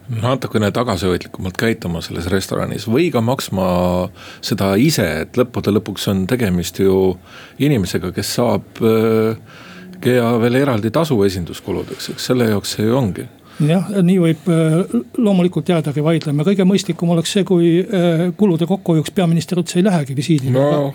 natukene 0.08 0.70
tagasihoidlikumalt 0.70 1.56
käituma 1.56 2.00
selles 2.04 2.26
restoranis 2.32 2.84
või 2.88 3.10
ka 3.12 3.22
maksma 3.24 3.66
seda 4.44 4.74
ise, 4.76 5.06
et 5.24 5.38
lõppude 5.40 5.72
lõpuks 5.72 6.08
on 6.12 6.26
tegemist 6.28 6.78
ju 6.78 7.14
inimesega, 7.58 8.12
kes 8.12 8.34
saab 8.36 8.82
äh, 8.84 9.38
ja 10.06 10.34
veel 10.40 10.60
eraldi 10.60 10.90
tasu 10.94 11.22
esinduskuludeks, 11.24 12.12
eks 12.14 12.30
selle 12.32 12.50
jaoks 12.50 12.76
see 12.76 12.86
ju 12.86 12.96
ongi 12.98 13.26
jah, 13.62 13.90
nii 14.02 14.16
võib 14.18 14.48
äh, 14.50 14.94
loomulikult 15.20 15.68
jäädagi 15.70 16.02
vaidlema, 16.04 16.46
kõige 16.46 16.66
mõistlikum 16.66 17.12
oleks 17.14 17.34
see, 17.36 17.44
kui 17.46 17.70
äh, 17.82 18.26
kulude 18.38 18.66
kokkuhoiuks 18.70 19.14
peaminister 19.14 19.60
üldse 19.60 19.78
ei 19.78 19.86
lähegi 19.86 20.16
visiidile 20.16 20.58
no,. 20.58 20.94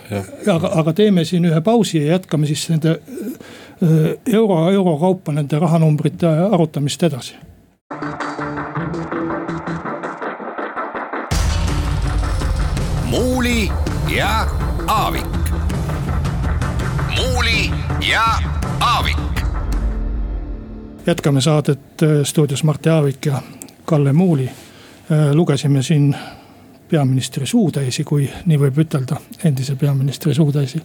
aga, 0.55 0.73
aga 0.81 0.95
teeme 0.97 1.25
siin 1.27 1.47
ühe 1.49 1.61
pausi 1.63 2.01
ja 2.01 2.17
jätkame 2.17 2.49
siis 2.49 2.65
nende 2.71 2.97
äh, 2.99 3.99
euro, 4.33 4.65
euro 4.71 4.97
kaupa 4.99 5.35
nende 5.35 5.59
rahanumbrite 5.59 6.27
arutamist 6.49 7.03
edasi. 7.03 7.35
muuli 13.09 13.71
ja 14.15 14.45
Aavik 14.87 15.25
Muuli 17.17 17.71
ja 18.05 18.58
Aavik. 18.79 19.17
jätkame 21.07 21.41
saadet 21.41 21.79
äh, 22.03 22.09
stuudios 22.23 22.63
Martti 22.63 22.89
Aavik 22.89 23.25
ja 23.25 23.41
Kalle 23.85 24.13
Muuli. 24.13 24.45
Äh, 24.45 25.33
lugesime 25.33 25.83
siin 25.83 26.15
peaministri 26.89 27.45
suutäisi, 27.45 28.03
kui 28.03 28.29
nii 28.45 28.59
võib 28.59 28.77
ütelda, 28.83 29.17
endise 29.43 29.75
peaministri 29.75 30.33
suutäisi. 30.33 30.81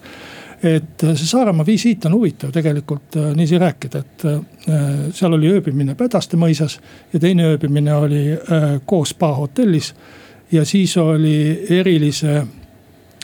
et 0.62 1.04
äh, 1.04 1.14
see 1.14 1.26
Saaremaa 1.26 1.66
visiit 1.66 2.04
on 2.04 2.14
huvitav 2.14 2.50
tegelikult 2.50 3.14
niiviisi 3.14 3.58
rääkida, 3.58 3.98
et 3.98 4.22
seal 5.12 5.32
oli 5.32 5.50
ööbimine 5.52 5.94
Pädaste 5.94 6.36
mõisas 6.36 6.78
ja 7.12 7.20
teine 7.20 7.46
ööbimine 7.52 7.94
oli 7.94 8.24
koos 8.86 9.08
spa 9.08 9.34
hotellis. 9.34 9.94
ja 10.52 10.64
siis 10.64 10.96
oli 10.96 11.66
erilise 11.70 12.42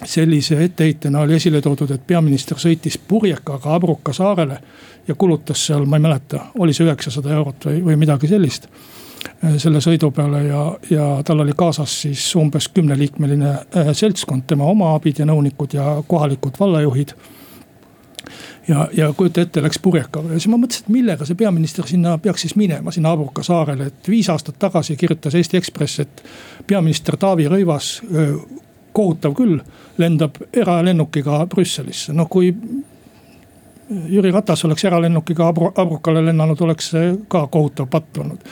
sellise 0.05 0.65
etteheitena 0.65 1.21
oli 1.21 1.35
esile 1.35 1.61
toodud, 1.61 1.91
et 1.91 2.07
peaminister 2.07 2.59
sõitis 2.59 2.99
purjekaga 3.09 3.75
Abruka 3.75 4.13
saarele 4.13 4.61
ja 5.09 5.15
kulutas 5.15 5.67
seal, 5.67 5.85
ma 5.85 5.97
ei 5.97 6.07
mäleta, 6.07 6.47
oli 6.59 6.75
see 6.77 6.87
üheksasada 6.87 7.35
eurot 7.37 7.67
või, 7.69 7.83
või 7.85 7.99
midagi 8.01 8.31
sellist. 8.31 8.69
Äh, 9.45 9.59
selle 9.61 9.83
sõidu 9.85 10.11
peale 10.17 10.45
ja, 10.47 10.63
ja 10.91 11.09
tal 11.27 11.45
oli 11.45 11.53
kaasas 11.57 12.01
siis 12.07 12.25
umbes 12.41 12.71
kümneliikmeline 12.73 13.51
äh, 13.51 13.93
seltskond, 13.93 14.47
tema 14.47 14.65
oma 14.71 14.95
abid 14.95 15.21
ja 15.21 15.29
nõunikud 15.29 15.77
ja 15.77 15.99
kohalikud 16.09 16.57
vallajuhid 16.61 17.13
ja, 18.69 18.89
ja 18.97 19.13
kujuta 19.17 19.45
ette, 19.45 19.63
läks 19.63 19.79
purjekaga 19.83 20.33
ja 20.33 20.41
siis 20.41 20.49
ma 20.53 20.61
mõtlesin, 20.61 20.87
et 20.87 20.95
millega 20.95 21.29
see 21.29 21.37
peaminister 21.37 21.89
sinna 21.89 22.17
peaks 22.23 22.47
siis 22.47 22.57
minema, 22.57 22.93
sinna 22.95 23.13
Abruka 23.13 23.45
saarele, 23.45 23.91
et 23.91 24.09
viis 24.09 24.29
aastat 24.33 24.57
tagasi 24.59 24.97
kirjutas 24.97 25.37
Eesti 25.37 25.61
Ekspress, 25.61 26.01
et 26.07 26.25
peaminister 26.67 27.21
Taavi 27.21 27.49
Rõivas 27.51 27.93
kohutav 29.01 29.35
küll, 29.39 29.59
lendab 30.01 30.39
eralennukiga 30.53 31.45
Brüsselisse, 31.51 32.17
noh 32.17 32.29
kui. 32.31 32.53
Jüri 33.91 34.31
Ratas 34.31 34.61
oleks 34.69 34.85
eralennukiga 34.87 35.49
Abru, 35.51 35.73
Abrukale 35.83 36.21
lennanud, 36.23 36.61
oleks 36.63 36.93
see 36.93 37.09
ka 37.29 37.49
kohutav 37.51 37.89
patt 37.91 38.21
olnud. 38.23 38.45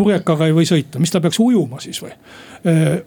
purjekaga 0.00 0.46
ei 0.46 0.54
või 0.56 0.64
sõita, 0.64 0.96
mis 1.02 1.10
ta 1.12 1.20
peaks 1.20 1.36
ujuma 1.42 1.80
siis 1.84 1.98
või? 2.00 2.14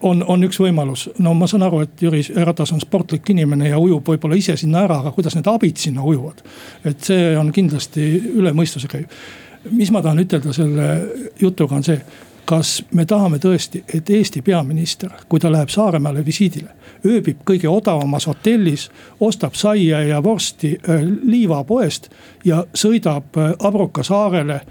on, 0.01 0.23
on 0.27 0.43
üks 0.45 0.59
võimalus, 0.61 1.07
no 1.23 1.33
ma 1.37 1.47
saan 1.49 1.63
aru, 1.65 1.79
et 1.85 2.01
Jüri 2.01 2.21
Ratas 2.45 2.73
on 2.75 2.81
sportlik 2.81 3.29
inimene 3.33 3.71
ja 3.71 3.79
ujub 3.81 4.05
võib-olla 4.05 4.37
ise 4.37 4.53
sinna 4.59 4.83
ära, 4.85 4.99
aga 5.01 5.13
kuidas 5.15 5.33
need 5.37 5.49
abid 5.49 5.81
sinna 5.81 6.05
ujuvad? 6.05 6.43
et 6.85 7.01
see 7.01 7.31
on 7.37 7.49
kindlasti 7.55 8.05
üle 8.35 8.53
mõistuse 8.53 8.91
käiv. 8.91 9.09
mis 9.71 9.91
ma 9.91 10.03
tahan 10.05 10.21
ütelda 10.25 10.53
selle 10.53 10.87
jutuga 11.41 11.79
on 11.79 11.87
see 11.89 11.97
kas 12.45 12.83
me 12.91 13.05
tahame 13.05 13.39
tõesti, 13.39 13.83
et 13.93 14.09
Eesti 14.09 14.41
peaminister, 14.41 15.11
kui 15.29 15.39
ta 15.39 15.51
läheb 15.51 15.71
Saaremaale 15.71 16.25
visiidile, 16.25 16.69
ööbib 17.05 17.43
kõige 17.47 17.69
odavamas 17.71 18.27
hotellis, 18.27 18.89
ostab 19.19 19.55
saia 19.55 20.03
ja 20.07 20.23
vorsti 20.23 20.75
äh, 20.77 21.03
liivapoest 21.23 22.09
ja 22.45 22.65
sõidab 22.73 23.37
äh, 23.37 23.53
Abruka 23.59 24.03
saarele 24.03 24.61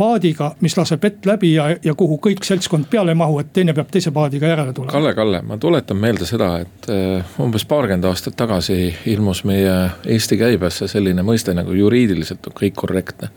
paadiga, 0.00 0.54
mis 0.64 0.76
laseb 0.78 1.02
vett 1.02 1.26
läbi 1.28 1.52
ja, 1.54 1.66
ja 1.84 1.94
kuhu 1.94 2.16
kõik 2.24 2.44
seltskond 2.46 2.86
peale 2.90 3.12
ei 3.12 3.18
mahu, 3.20 3.40
et 3.42 3.50
teine 3.52 3.74
peab 3.76 3.90
teise 3.92 4.12
paadiga 4.16 4.48
järele 4.48 4.72
tulema. 4.72 4.94
Kalle, 4.94 5.12
Kalle, 5.14 5.42
ma 5.44 5.58
tuletan 5.60 6.00
meelde 6.00 6.28
seda, 6.28 6.54
et 6.64 6.88
äh, 6.88 7.36
umbes 7.42 7.66
paarkümmend 7.68 8.08
aastat 8.08 8.38
tagasi 8.40 8.94
ilmus 9.12 9.44
meie 9.48 9.76
Eesti 10.06 10.40
käibesse 10.40 10.88
selline 10.88 11.24
mõiste 11.26 11.54
nagu 11.56 11.76
juriidiliselt 11.76 12.48
on 12.48 12.56
kõik 12.62 12.78
korrektne 12.80 13.30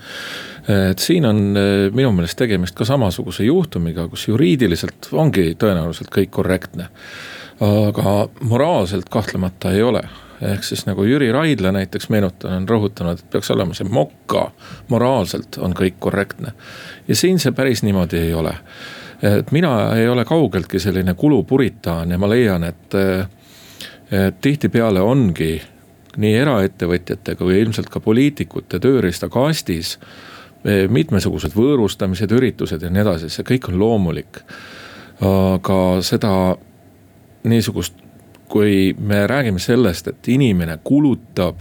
et 0.67 0.99
siin 0.99 1.25
on 1.25 1.57
eh, 1.57 1.91
minu 1.91 2.11
meelest 2.15 2.37
tegemist 2.39 2.75
ka 2.75 2.85
samasuguse 2.87 3.43
juhtumiga, 3.43 4.07
kus 4.07 4.27
juriidiliselt 4.27 5.09
ongi 5.11 5.53
tõenäoliselt 5.59 6.11
kõik 6.13 6.31
korrektne. 6.31 6.89
aga 7.63 8.27
moraalselt 8.41 9.09
kahtlemata 9.09 9.71
ei 9.71 9.83
ole 9.83 10.01
ehk 10.51 10.63
siis 10.63 10.85
nagu 10.85 11.03
Jüri 11.03 11.31
Raidla 11.31 11.71
näiteks 11.71 12.09
meenutan, 12.09 12.53
on 12.57 12.69
rõhutanud, 12.69 13.19
et 13.19 13.29
peaks 13.31 13.51
olema 13.53 13.75
see 13.77 13.87
moka, 13.87 14.49
moraalselt 14.89 15.57
on 15.61 15.75
kõik 15.77 15.99
korrektne. 15.99 16.53
ja 17.07 17.15
siin 17.15 17.39
see 17.39 17.51
päris 17.51 17.83
niimoodi 17.83 18.17
ei 18.17 18.33
ole. 18.33 18.53
et 19.21 19.51
mina 19.51 19.95
ei 19.95 20.07
ole 20.07 20.25
kaugeltki 20.25 20.79
selline 20.79 21.13
kulupuritaan 21.13 22.11
ja 22.11 22.17
ma 22.17 22.29
leian, 22.29 22.63
et, 22.63 22.95
et 24.11 24.41
tihtipeale 24.41 25.01
ongi 25.01 25.61
nii 26.17 26.35
eraettevõtjate 26.37 27.35
kui 27.35 27.61
ilmselt 27.61 27.89
ka 27.89 27.99
poliitikute 27.99 28.79
tööriistakastis 28.79 29.97
mitmesugused 30.63 31.51
võõrustamised, 31.57 32.31
üritused 32.31 32.81
ja 32.83 32.89
nii 32.89 33.01
edasi, 33.03 33.27
see 33.29 33.43
kõik 33.43 33.67
on 33.67 33.79
loomulik. 33.81 34.37
aga 35.23 35.79
seda 36.01 36.31
niisugust, 37.43 37.93
kui 38.47 38.95
me 38.99 39.27
räägime 39.27 39.59
sellest, 39.59 40.07
et 40.07 40.27
inimene 40.27 40.77
kulutab 40.83 41.59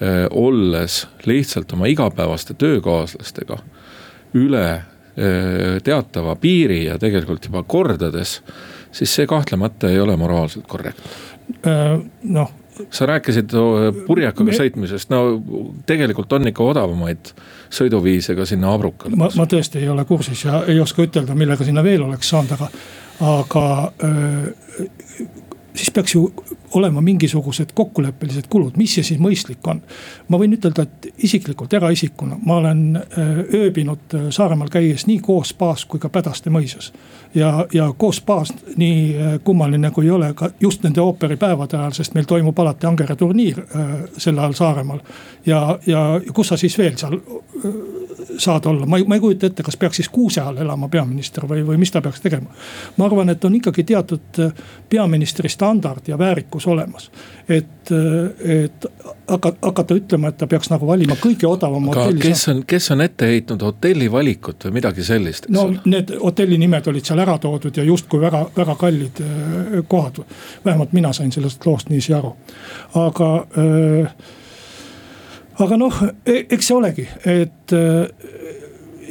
eh, 0.00 0.26
olles 0.30 1.06
lihtsalt 1.24 1.72
oma 1.72 1.88
igapäevaste 1.90 2.54
töökaaslastega 2.54 3.58
üle 4.38 4.66
eh, 4.72 5.80
teatava 5.84 6.36
piiri 6.36 6.84
ja 6.84 6.98
tegelikult 6.98 7.50
juba 7.50 7.62
kordades, 7.62 8.40
siis 8.92 9.14
see 9.14 9.26
kahtlemata 9.26 9.90
ei 9.90 10.00
ole 10.00 10.16
moraalselt 10.16 10.66
korrektne. 10.68 11.10
Äh, 11.66 11.98
noh, 12.22 12.52
sa 12.90 13.06
rääkisid 13.08 13.52
purjekaga 14.06 14.46
me... 14.48 14.56
sõitmisest, 14.56 15.10
no 15.12 15.40
tegelikult 15.88 16.32
on 16.32 16.48
ikka 16.50 16.64
odavamaid 16.64 17.32
sõiduviise 17.72 18.36
ka 18.38 18.46
sinna 18.48 18.72
Abrukale. 18.74 19.16
ma, 19.18 19.30
ma 19.36 19.46
tõesti 19.48 19.82
ei 19.82 19.90
ole 19.92 20.04
kursis 20.08 20.46
ja 20.46 20.62
ei 20.68 20.80
oska 20.80 21.04
ütelda, 21.04 21.36
millega 21.38 21.66
sinna 21.68 21.84
veel 21.84 22.04
oleks 22.06 22.32
saanud, 22.32 22.56
aga, 22.56 22.70
aga 23.32 23.66
öö, 24.08 24.86
siis 25.74 25.92
peaks 25.94 26.16
ju 26.16 26.26
olema 26.74 27.00
mingisugused 27.00 27.72
kokkuleppelised 27.74 28.48
kulud, 28.50 28.76
mis 28.76 28.94
see 28.94 29.04
siis 29.04 29.20
mõistlik 29.20 29.66
on. 29.68 29.82
ma 30.28 30.38
võin 30.38 30.56
ütelda, 30.56 30.82
et 30.82 31.24
isiklikult 31.28 31.72
eraisikuna 31.72 32.38
ma 32.46 32.56
olen 32.56 33.02
ööbinud 33.54 34.16
Saaremaal 34.30 34.70
käies 34.72 35.06
nii 35.06 35.18
koos 35.18 35.52
spaas 35.52 35.84
kui 35.84 36.00
ka 36.00 36.08
Pädaste 36.08 36.50
mõisas. 36.50 36.92
ja, 37.34 37.66
ja 37.72 37.92
koos 37.96 38.16
spaas 38.16 38.52
nii 38.76 39.14
kummaline 39.44 39.90
kui 39.90 40.04
ei 40.04 40.10
ole 40.10 40.32
ka 40.34 40.50
just 40.60 40.82
nende 40.82 41.00
ooperipäevade 41.00 41.76
ajal, 41.76 41.92
sest 41.92 42.14
meil 42.14 42.24
toimub 42.24 42.58
alati 42.58 42.86
Angere 42.86 43.16
turniir 43.16 43.62
sel 44.16 44.38
ajal 44.38 44.52
Saaremaal. 44.52 45.00
ja, 45.46 45.78
ja 45.86 46.20
kus 46.32 46.48
sa 46.48 46.56
siis 46.56 46.78
veel 46.78 46.96
seal 46.96 47.20
saad 48.38 48.66
olla, 48.66 48.86
ma 48.86 48.96
ei, 48.96 49.04
ma 49.04 49.14
ei 49.14 49.20
kujuta 49.20 49.46
ette, 49.46 49.62
kas 49.62 49.76
peaks 49.76 49.96
siis 49.96 50.08
kuuse 50.08 50.40
all 50.40 50.56
elama 50.56 50.88
peaminister 50.88 51.44
või, 51.48 51.64
või 51.66 51.78
mis 51.80 51.90
ta 51.92 52.00
peaks 52.02 52.20
tegema. 52.20 52.50
ma 52.96 53.06
arvan, 53.06 53.30
et 53.30 53.44
on 53.44 53.54
ikkagi 53.54 53.84
teatud 53.84 54.40
peaministri 54.88 55.48
standard 55.48 56.08
ja 56.08 56.18
väärikus 56.18 56.61
olemas. 56.66 57.10
et, 57.48 57.90
et 58.44 58.86
hakata, 59.28 59.58
hakata 59.62 59.94
ütlema, 59.98 60.30
et 60.30 60.36
ta 60.38 60.46
peaks 60.46 60.70
nagu 60.70 60.86
valima 60.86 61.16
kõige 61.20 61.46
odavama 61.48 61.94
hotelli. 61.94 62.20
kes 62.22 62.48
on, 62.52 62.62
kes 62.66 62.90
on 62.94 63.04
ette 63.04 63.28
heitnud 63.28 63.62
hotelli 63.62 64.10
valikut 64.12 64.68
või 64.68 64.78
midagi 64.78 65.04
sellist? 65.06 65.48
no 65.52 65.68
ole? 65.70 65.80
need 65.84 66.14
hotelli 66.22 66.58
nimed 66.58 66.86
olid 66.92 67.08
seal 67.08 67.22
ära 67.24 67.38
toodud 67.42 67.76
ja 67.76 67.86
justkui 67.86 68.20
väga, 68.22 68.44
väga 68.56 68.76
kallid 68.80 69.24
kohad. 69.88 70.22
vähemalt 70.64 70.92
mina 70.92 71.12
sain 71.12 71.32
sellest 71.32 71.66
loost 71.66 71.90
niiviisi 71.90 72.14
aru, 72.14 72.36
aga 73.02 73.32
äh, 73.58 74.14
aga 75.60 75.78
noh, 75.80 76.02
e-, 76.26 76.44
eks 76.50 76.70
see 76.70 76.76
olegi, 76.76 77.06
et 77.28 77.74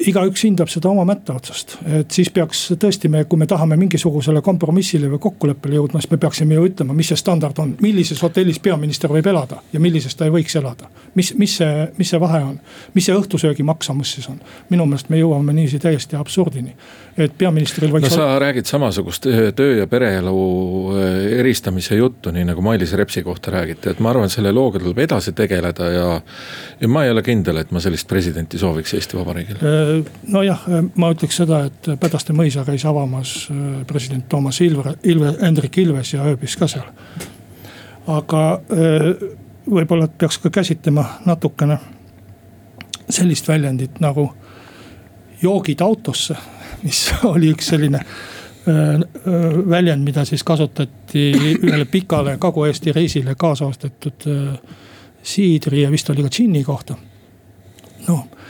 igaüks 0.08 0.46
hindab 0.46 0.70
seda 0.72 0.90
oma 0.92 1.04
mätta 1.08 1.36
otsast, 1.38 1.78
et 2.00 2.12
siis 2.14 2.30
peaks 2.34 2.64
tõesti 2.80 3.10
me, 3.12 3.24
kui 3.30 3.40
me 3.40 3.48
tahame 3.50 3.78
mingisugusele 3.80 4.42
kompromissile 4.46 5.10
või 5.12 5.22
kokkuleppele 5.22 5.78
jõudma, 5.78 6.02
siis 6.02 6.12
me 6.12 6.20
peaksime 6.22 6.58
ju 6.58 6.66
ütlema, 6.70 6.96
mis 6.98 7.12
see 7.12 7.20
standard 7.20 7.60
on, 7.62 7.76
millises 7.84 8.22
hotellis 8.24 8.60
peaminister 8.64 9.12
võib 9.12 9.28
elada 9.32 9.62
ja 9.74 9.82
millises 9.84 10.16
ta 10.18 10.28
ei 10.28 10.34
võiks 10.34 10.56
elada. 10.60 10.90
mis, 11.16 11.34
mis 11.38 11.58
see, 11.60 11.88
mis 11.98 12.10
see 12.10 12.20
vahe 12.22 12.42
on, 12.46 12.58
mis 12.96 13.08
see 13.08 13.16
õhtusöögi 13.18 13.64
maksamus 13.68 14.16
siis 14.16 14.30
on, 14.32 14.40
minu 14.70 14.86
meelest 14.90 15.10
me 15.12 15.20
jõuame 15.20 15.54
niiviisi 15.54 15.80
täiesti 15.80 16.16
absurdini. 16.16 16.76
et 17.18 17.38
peaministril 17.38 17.92
võiks. 17.92 18.10
no 18.10 18.16
sa 18.16 18.40
räägid 18.40 18.66
samasugust 18.66 19.28
töö 19.56 19.78
ja 19.78 19.88
pereelu 19.88 20.36
äh, 20.96 21.40
eristamise 21.40 21.96
juttu, 21.96 22.32
nii 22.32 22.46
nagu 22.52 22.62
Mailis 22.62 22.94
Repsi 22.94 23.24
kohta 23.24 23.52
räägiti, 23.52 23.92
et 23.92 24.00
ma 24.00 24.14
arvan, 24.14 24.26
et 24.26 24.36
selle 24.36 24.52
looga 24.56 24.80
tuleb 24.80 25.04
edasi 25.06 25.34
tegeleda 25.38 25.92
ja. 25.92 26.08
ja 26.82 26.88
ma 26.88 27.06
ei 27.06 27.12
ole 27.12 27.24
kindel, 27.26 27.62
et 27.62 27.72
ma 27.72 27.84
sellist 27.84 28.08
presidenti 28.08 28.60
sooviks 28.62 28.94
Eesti 28.98 29.20
Vabariigile 29.20 29.60
äh, 29.60 29.91
nojah, 30.28 30.64
ma 30.96 31.12
ütleks 31.14 31.38
seda, 31.42 31.66
et 31.70 31.90
Pädaste 32.00 32.34
mõisa 32.36 32.64
käis 32.68 32.86
avamas 32.88 33.34
äh, 33.52 33.82
president 33.88 34.28
Toomas 34.30 34.62
Ilve, 34.62 34.96
Ilve, 35.04 35.36
Hendrik 35.42 35.78
Ilves 35.82 36.14
ja 36.14 36.26
ööbis 36.28 36.56
ka 36.60 36.68
seal. 36.72 36.88
aga 38.08 38.44
äh, 38.74 39.08
võib-olla 39.70 40.08
peaks 40.08 40.40
ka 40.42 40.50
käsitlema 40.50 41.06
natukene 41.26 41.78
sellist 43.10 43.48
väljendit 43.48 44.00
nagu 44.00 44.30
joogid 45.42 45.82
autosse, 45.82 46.36
mis 46.84 47.08
oli 47.34 47.52
üks 47.54 47.72
selline 47.74 48.02
äh, 48.02 49.06
väljend, 49.70 50.04
mida 50.04 50.26
siis 50.26 50.44
kasutati 50.44 51.32
ühele 51.62 51.86
pikale 51.86 52.38
Kagu-Eesti 52.40 52.94
reisile 52.96 53.36
kaasa 53.38 53.66
ostetud 53.66 54.28
siidri 55.24 55.84
ja 55.84 55.92
vist 55.92 56.10
oli 56.10 56.24
ka 56.26 56.30
džinni 56.30 56.64
kohta. 56.64 56.96
noh 58.08 58.41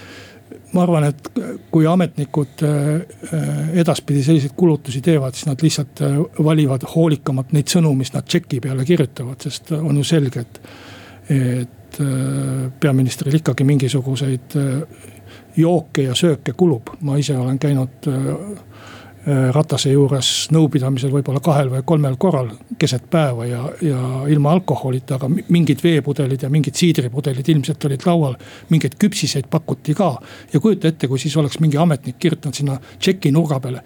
ma 0.73 0.85
arvan, 0.85 1.07
et 1.09 1.29
kui 1.71 1.87
ametnikud 1.89 2.63
äh, 2.63 2.77
äh, 3.33 3.61
edaspidi 3.83 4.23
selliseid 4.23 4.55
kulutusi 4.57 5.01
teevad, 5.03 5.35
siis 5.35 5.49
nad 5.49 5.63
lihtsalt 5.63 6.03
äh, 6.05 6.17
valivad 6.43 6.85
hoolikamalt 6.95 7.51
neid 7.55 7.71
sõnu, 7.71 7.93
mis 7.97 8.13
nad 8.15 8.27
tšeki 8.27 8.61
peale 8.63 8.85
kirjutavad, 8.87 9.41
sest 9.43 9.73
on 9.77 10.01
ju 10.01 10.07
selge, 10.07 10.45
et. 10.47 10.63
et 11.31 11.77
peaministril 12.79 13.33
ikkagi 13.35 13.65
mingisuguseid 13.67 14.53
jooke 15.59 16.05
ja 16.05 16.13
sööke 16.15 16.53
kulub, 16.55 16.93
ma 17.03 17.17
ise 17.19 17.35
olen 17.35 17.57
käinud 17.59 18.07
Ratase 19.25 19.91
juures 19.93 20.27
nõupidamisel 20.49 21.11
võib-olla 21.13 21.39
kahel 21.45 21.67
või 21.69 21.83
kolmel 21.85 22.15
korral 22.17 22.47
keset 22.81 23.03
päeva 23.09 23.45
ja, 23.45 23.59
ja 23.85 23.99
ilma 24.33 24.55
alkoholita, 24.55 25.19
aga 25.19 25.29
mingid 25.29 25.83
veepudelid 25.83 26.41
ja 26.41 26.49
mingid 26.49 26.79
siidripudelid 26.79 27.51
ilmselt 27.53 27.85
olid 27.85 28.07
laual. 28.09 28.33
mingeid 28.69 28.97
küpsiseid 28.97 29.45
pakuti 29.49 29.93
ka 29.93 30.15
ja 30.53 30.59
kujuta 30.59 30.89
ette, 30.89 31.07
kui 31.07 31.21
siis 31.21 31.37
oleks 31.37 31.59
mingi 31.61 31.77
ametnik 31.77 32.17
kirjutanud 32.17 32.57
sinna 32.57 32.79
tšeki 32.97 33.31
nurga 33.31 33.59
peale. 33.59 33.83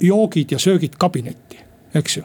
joogid 0.00 0.52
ja 0.52 0.58
söögid 0.58 0.94
kabinetti, 0.98 1.58
eks 1.94 2.16
ju, 2.16 2.22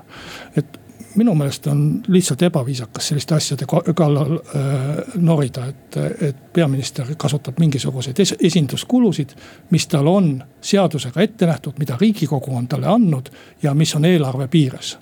et 0.55 0.82
minu 1.15 1.35
meelest 1.35 1.67
on 1.67 2.01
lihtsalt 2.07 2.41
ebaviisakas 2.41 3.07
selliste 3.07 3.35
asjade 3.35 3.65
kallal 3.95 4.35
äh, 4.37 4.73
norida, 5.15 5.65
et, 5.69 5.97
et 6.21 6.43
peaminister 6.53 7.15
kasutab 7.17 7.59
mingisuguseid 7.59 8.19
es 8.19 8.35
esinduskulusid. 8.39 9.35
mis 9.69 9.87
tal 9.87 10.07
on 10.07 10.43
seadusega 10.61 11.21
ette 11.21 11.45
nähtud, 11.45 11.79
mida 11.79 11.97
riigikogu 12.01 12.55
on 12.55 12.67
talle 12.67 12.87
andnud 12.87 13.29
ja 13.63 13.73
mis 13.73 13.95
on 13.95 14.05
eelarve 14.05 14.47
piires 14.47 14.97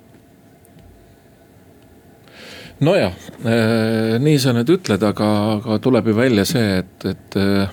nojah, 2.81 3.13
äh, 3.45 4.17
nii 4.19 4.39
sa 4.41 4.55
nüüd 4.57 4.71
ütled, 4.77 5.03
aga, 5.05 5.27
aga 5.59 5.77
tuleb 5.83 6.07
ju 6.09 6.15
välja 6.17 6.45
see, 6.49 6.79
et, 6.81 7.05
et 7.05 7.37
äh, 7.37 7.69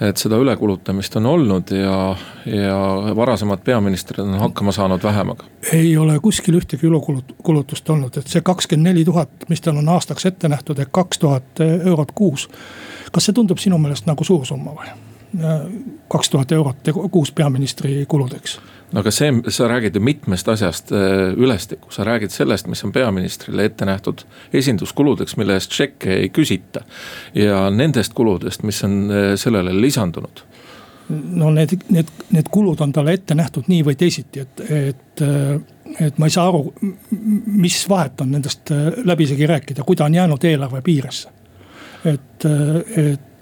et 0.00 0.16
seda 0.18 0.38
ülekulutamist 0.42 1.16
on 1.16 1.26
olnud 1.26 1.70
ja, 1.70 2.16
ja 2.46 2.78
varasemad 3.16 3.62
peaministrid 3.64 4.18
on 4.24 4.34
hakkama 4.40 4.72
saanud 4.72 5.02
vähemaga. 5.02 5.44
ei 5.72 5.96
ole 5.96 6.18
kuskil 6.20 6.58
ühtegi 6.58 6.86
ülekulutust 6.86 7.90
olnud, 7.90 8.16
et 8.18 8.28
see 8.28 8.42
kakskümmend 8.42 8.90
neli 8.90 9.04
tuhat, 9.04 9.48
mis 9.48 9.60
tal 9.60 9.78
on 9.78 9.88
aastaks 9.88 10.26
ette 10.26 10.48
nähtud, 10.48 10.78
ehk 10.78 10.92
kaks 10.92 11.18
tuhat 11.18 11.64
eurot 11.84 12.12
kuus. 12.12 12.48
kas 13.12 13.30
see 13.30 13.34
tundub 13.34 13.58
sinu 13.62 13.78
meelest 13.78 14.06
nagu 14.10 14.24
suur 14.24 14.46
summa 14.46 14.74
või? 14.74 14.94
kaks 16.08 16.30
tuhat 16.30 16.52
eurot 16.52 16.90
kuus 17.10 17.32
peaministri 17.32 18.04
kuludeks 18.08 18.60
no 18.92 19.00
aga 19.00 19.10
see, 19.14 19.32
sa 19.48 19.68
räägid 19.68 19.96
ju 19.96 20.00
mitmest 20.00 20.48
asjast 20.48 20.92
äh, 20.92 21.32
ülestikku, 21.36 21.90
sa 21.92 22.04
räägid 22.04 22.32
sellest, 22.32 22.66
mis 22.66 22.84
on 22.84 22.92
peaministrile 22.92 23.64
ette 23.64 23.86
nähtud 23.88 24.24
esinduskuludeks, 24.52 25.36
mille 25.40 25.58
eest 25.58 25.72
tšekke 25.72 26.18
ei 26.24 26.28
küsita. 26.28 26.84
ja 27.34 27.70
nendest 27.70 28.14
kuludest, 28.14 28.62
mis 28.62 28.84
on 28.84 29.10
äh, 29.10 29.34
sellele 29.40 29.74
lisandunud. 29.80 30.44
No 31.08 31.50
need, 31.52 31.76
need, 31.92 32.08
need 32.32 32.48
kulud 32.50 32.80
on 32.80 32.92
talle 32.92 33.12
ette 33.12 33.34
nähtud 33.36 33.68
nii 33.68 33.82
või 33.84 33.96
teisiti, 34.00 34.40
et, 34.40 34.60
et, 34.70 35.22
et 36.00 36.18
ma 36.18 36.30
ei 36.30 36.32
saa 36.32 36.46
aru, 36.48 36.72
mis 37.60 37.82
vahet 37.88 38.24
on 38.24 38.32
nendest 38.32 38.72
äh, 38.72 38.88
läbisegi 39.04 39.46
rääkida, 39.46 39.84
kui 39.84 39.96
ta 39.96 40.08
on 40.08 40.14
jäänud 40.14 40.44
eelarve 40.44 40.80
piiresse. 40.82 41.28
Et, 42.04 42.44
et 43.00 43.33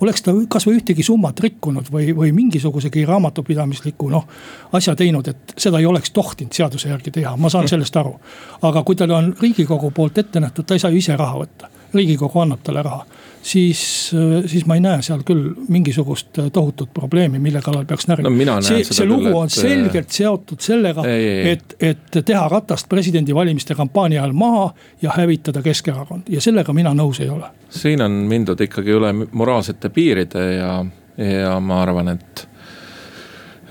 oleks 0.00 0.22
ta 0.22 0.34
kasvõi 0.48 0.80
ühtegi 0.80 1.04
summat 1.06 1.40
rikkunud 1.40 1.90
või, 1.92 2.10
või 2.16 2.32
mingisugusegi 2.36 3.04
raamatupidamisliku 3.08 4.10
noh. 4.10 4.26
asja 4.72 4.96
teinud, 4.96 5.28
et 5.28 5.56
seda 5.58 5.80
ei 5.82 5.86
oleks 5.86 6.10
tohtinud 6.10 6.52
seaduse 6.52 6.88
järgi 6.88 7.10
teha, 7.18 7.36
ma 7.36 7.50
saan 7.52 7.68
sellest 7.68 7.96
aru. 7.96 8.14
aga 8.62 8.82
kui 8.82 8.96
talle 8.96 9.14
on 9.14 9.34
riigikogu 9.40 9.90
poolt 9.90 10.18
ette 10.18 10.40
nähtud, 10.40 10.66
ta 10.66 10.74
ei 10.74 10.82
saa 10.82 10.90
ju 10.90 11.02
ise 11.02 11.16
raha 11.16 11.42
võtta, 11.42 11.70
riigikogu 11.94 12.40
annab 12.44 12.64
talle 12.64 12.82
raha 12.82 13.04
siis, 13.46 14.10
siis 14.46 14.66
ma 14.66 14.74
ei 14.74 14.82
näe 14.82 15.02
seal 15.06 15.22
küll 15.26 15.50
mingisugust 15.68 16.38
tohutut 16.52 16.90
probleemi, 16.94 17.38
mille 17.42 17.60
kallal 17.62 17.86
peaks 17.86 18.08
närima 18.10 18.30
no,. 18.30 18.56
see, 18.64 18.82
see 18.84 19.06
lugu 19.06 19.28
küll, 19.28 19.38
on 19.38 19.50
et... 19.50 19.54
selgelt 19.54 20.16
seotud 20.16 20.62
sellega, 20.64 21.04
et, 21.52 21.76
et 21.80 22.18
teha 22.26 22.48
Ratast 22.50 22.88
presidendivalimiste 22.90 23.76
kampaania 23.78 24.24
ajal 24.24 24.34
maha 24.36 24.66
ja 25.02 25.14
hävitada 25.16 25.62
Keskerakond 25.62 26.32
ja 26.32 26.42
sellega 26.42 26.74
mina 26.76 26.94
nõus 26.96 27.22
ei 27.22 27.30
ole. 27.30 27.52
siin 27.70 28.02
on 28.02 28.18
mindud 28.26 28.60
ikkagi 28.66 28.96
üle 28.96 29.12
moraalsete 29.14 29.92
piiride 29.94 30.46
ja, 30.56 30.74
ja 31.22 31.56
ma 31.60 31.80
arvan, 31.84 32.14
et 32.16 32.46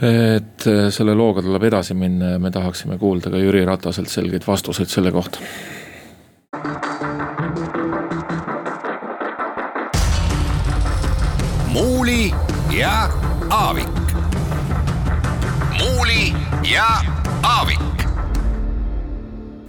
et 0.06 0.66
selle 0.92 1.14
looga 1.16 1.40
tuleb 1.44 1.64
edasi 1.70 1.96
minna 1.96 2.34
ja 2.34 2.40
me 2.40 2.52
tahaksime 2.52 2.98
kuulda 3.00 3.32
ka 3.32 3.40
Jüri 3.40 3.64
Rataselt 3.68 4.12
selgeid 4.12 4.44
vastuseid 4.48 4.92
selle 4.92 5.12
kohta 5.16 5.40
ja 12.78 13.10
Aavik. 13.50 13.88
muuli 15.80 16.34
ja 16.74 16.86
Aavik. 17.44 17.80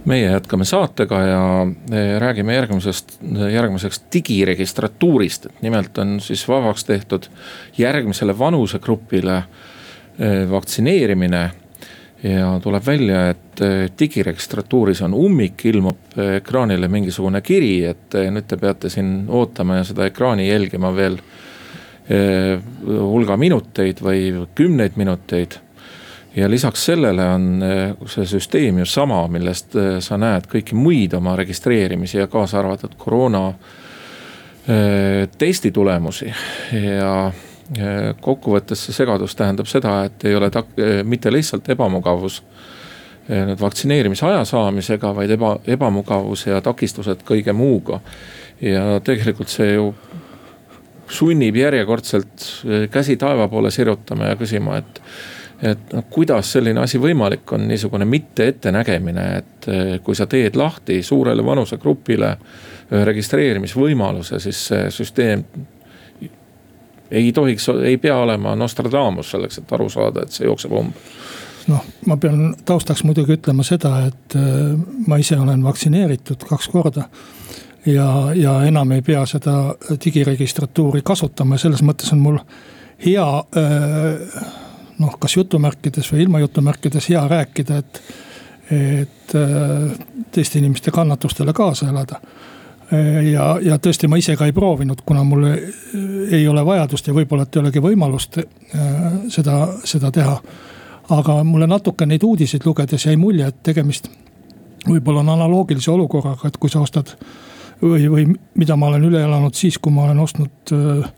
meie 0.05 0.31
jätkame 0.31 0.65
saatega 0.65 1.19
ja 1.21 1.67
e, 1.91 2.19
räägime 2.19 2.53
järgmisest, 2.55 3.17
järgmiseks 3.51 4.01
digiregistratuurist, 4.13 5.45
et 5.45 5.61
nimelt 5.61 5.97
on 5.97 6.19
siis 6.21 6.47
vabaks 6.47 6.85
tehtud 6.85 7.29
järgmisele 7.77 8.39
vanusegrupile 8.39 9.37
e, 9.37 10.49
vaktsineerimine 10.49 11.51
ja 12.23 12.59
tuleb 12.63 12.85
välja, 12.85 13.29
et 13.29 13.61
e, 13.61 13.89
digiregistratuuris 13.99 15.01
on 15.01 15.13
ummik, 15.13 15.65
ilmub 15.65 16.19
ekraanile 16.35 16.87
mingisugune 16.87 17.41
kiri, 17.41 17.85
et 17.85 18.19
nüüd 18.31 18.47
te 18.47 18.57
peate 18.57 18.89
siin 18.89 19.25
ootama 19.27 19.79
ja 19.79 19.91
seda 19.91 20.07
ekraani 20.11 20.49
jälgima 20.49 20.95
veel 20.95 21.21
hulga 22.07 23.35
minuteid 23.37 23.99
või 24.03 24.45
kümneid 24.55 24.95
minuteid. 24.95 25.57
ja 26.35 26.49
lisaks 26.49 26.85
sellele 26.85 27.25
on 27.33 27.63
eh, 27.63 27.95
see 28.05 28.25
süsteem 28.25 28.79
ju 28.79 28.85
sama, 28.85 29.27
millest 29.27 29.75
eh, 29.75 29.97
sa 29.99 30.17
näed 30.17 30.47
kõiki 30.47 30.75
muid 30.75 31.13
oma 31.13 31.35
registreerimisi 31.35 32.17
ja 32.17 32.27
kaasa 32.27 32.59
arvatud 32.59 32.95
koroona 32.97 33.53
testi 35.37 35.71
tulemusi 35.71 36.27
ja 36.73 37.31
kokkuvõttes 38.21 38.81
see 38.83 38.95
segadus 38.97 39.35
tähendab 39.39 39.69
seda, 39.71 40.01
et 40.03 40.25
ei 40.27 40.35
ole 40.35 40.49
tak-, 40.51 40.75
mitte 41.07 41.31
lihtsalt 41.31 41.69
ebamugavus 41.71 42.41
nüüd 43.29 43.59
vaktsineerimise 43.59 44.25
aja 44.27 44.43
saamisega, 44.47 45.13
vaid 45.15 45.31
eba, 45.35 45.53
ebamugavus 45.67 46.45
ja 46.49 46.59
takistused 46.63 47.23
kõige 47.27 47.55
muuga. 47.55 48.01
ja 48.61 48.99
tegelikult 49.03 49.51
see 49.53 49.73
ju 49.73 49.93
sunnib 51.09 51.55
järjekordselt 51.55 52.45
eh, 52.65 52.89
käsi 52.91 53.17
taeva 53.17 53.47
poole 53.47 53.71
sirutama 53.71 54.31
ja 54.31 54.35
küsima, 54.39 54.77
et. 54.77 55.01
et 55.61 55.93
noh, 55.93 56.03
kuidas 56.09 56.51
selline 56.53 56.83
asi 56.83 56.99
võimalik 57.01 57.53
on, 57.55 57.67
niisugune 57.67 58.05
mitte 58.05 58.47
ettenägemine, 58.53 59.27
et 59.37 59.69
eh, 59.71 59.93
kui 60.03 60.15
sa 60.15 60.27
teed 60.29 60.55
lahti 60.55 61.01
suurele 61.03 61.45
vanusegrupile 61.45 62.35
registreerimisvõimaluse, 62.87 64.39
siis 64.39 64.59
see 64.69 64.91
süsteem 64.95 65.43
ei 67.11 67.31
tohiks, 67.35 67.65
ei 67.83 67.97
pea 67.99 68.15
olema 68.19 68.53
Nostradamus 68.55 69.31
selleks, 69.31 69.59
et 69.59 69.73
aru 69.75 69.89
saada, 69.91 70.23
et 70.23 70.31
see 70.31 70.47
jookseb 70.47 70.71
umbe 70.71 71.07
noh, 71.67 71.83
ma 72.07 72.17
pean 72.21 72.53
taustaks 72.65 73.03
muidugi 73.03 73.35
ütlema 73.37 73.65
seda, 73.67 73.97
et 74.07 74.37
eh, 74.39 74.75
ma 75.07 75.19
ise 75.19 75.39
olen 75.39 75.63
vaktsineeritud 75.65 76.47
kaks 76.47 76.69
korda 76.71 77.07
ja, 77.87 78.07
ja 78.35 78.63
enam 78.63 78.91
ei 78.91 79.01
pea 79.01 79.25
seda 79.25 79.75
digiregistratuuri 80.05 81.01
kasutama, 81.05 81.57
selles 81.57 81.83
mõttes 81.85 82.11
on 82.13 82.23
mul 82.23 82.39
hea 83.05 83.27
äh, 83.57 84.51
noh, 84.99 85.15
kas 85.19 85.37
jutumärkides 85.37 86.11
või 86.11 86.25
ilma 86.25 86.41
jutumärkides 86.43 87.09
hea 87.11 87.23
rääkida, 87.29 87.77
et, 87.77 88.01
et 88.73 89.35
äh, 89.37 89.97
teiste 90.31 90.59
inimeste 90.59 90.91
kannatustele 90.91 91.53
kaasa 91.53 91.89
elada. 91.89 92.21
Äh, 92.93 93.31
ja, 93.31 93.49
ja 93.61 93.79
tõesti, 93.79 94.09
ma 94.09 94.19
ise 94.19 94.35
ka 94.35 94.49
ei 94.49 94.55
proovinud, 94.55 95.03
kuna 95.05 95.23
mul 95.27 95.49
ei 95.51 96.47
ole 96.47 96.65
vajadust 96.65 97.07
ja 97.07 97.15
võib-olla, 97.15 97.47
et 97.47 97.55
ei 97.55 97.63
olegi 97.63 97.83
võimalust 97.83 98.41
seda, 99.33 99.59
seda 99.85 100.11
teha. 100.11 100.39
aga 101.09 101.43
mulle 101.43 101.67
natuke 101.67 102.05
neid 102.05 102.23
uudiseid 102.23 102.65
lugedes 102.65 103.05
jäi 103.05 103.15
mulje, 103.15 103.47
et 103.47 103.63
tegemist 103.63 104.09
võib-olla 104.87 105.19
on 105.19 105.29
analoogilise 105.29 105.91
olukorraga, 105.91 106.47
et 106.47 106.57
kui 106.57 106.69
sa 106.69 106.81
ostad 106.83 107.13
või, 107.81 108.07
või 108.09 108.25
mida 108.55 108.75
ma 108.75 108.91
olen 108.91 109.05
üle 109.09 109.21
elanud 109.23 109.55
siis, 109.55 109.77
kui 109.81 109.93
ma 109.93 110.07
olen 110.07 110.19
ostnud 110.19 110.73
äh, 110.73 111.09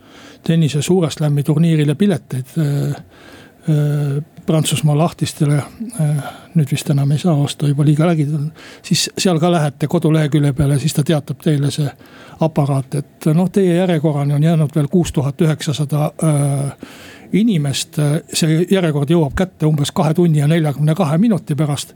tennise 0.43 0.81
suure 0.81 1.11
slam'i 1.11 1.43
turniirile 1.43 1.95
pileteid 1.95 2.57
äh, 2.57 2.99
äh, 3.69 4.19
Prantsusmaa 4.49 4.97
lahtistele. 4.97 5.59
nüüd 6.57 6.71
vist 6.71 6.89
enam 6.89 7.11
ei 7.13 7.19
saa 7.21 7.35
osta, 7.37 7.67
juba 7.69 7.85
liiga 7.85 8.07
lägid 8.07 8.31
on. 8.33 8.47
siis 8.81 9.09
seal 9.17 9.37
ka 9.39 9.51
lähete 9.51 9.87
kodulehekülje 9.87 10.53
peale, 10.57 10.79
siis 10.79 10.93
ta 10.93 11.03
teatab 11.05 11.37
teile 11.43 11.69
see 11.71 11.85
aparaat, 12.41 12.95
et 12.95 13.27
noh, 13.37 13.51
teie 13.53 13.75
järjekorrani 13.75 14.33
on 14.33 14.43
jäänud 14.43 14.73
veel 14.75 14.87
kuus 14.89 15.11
tuhat 15.13 15.41
üheksasada 15.41 16.09
inimest. 17.33 18.01
see 18.33 18.65
järjekord 18.71 19.13
jõuab 19.13 19.37
kätte 19.37 19.69
umbes 19.69 19.91
kahe 19.93 20.13
tunni 20.17 20.41
ja 20.41 20.47
neljakümne 20.47 20.95
kahe 20.95 21.17
minuti 21.17 21.55
pärast. 21.55 21.93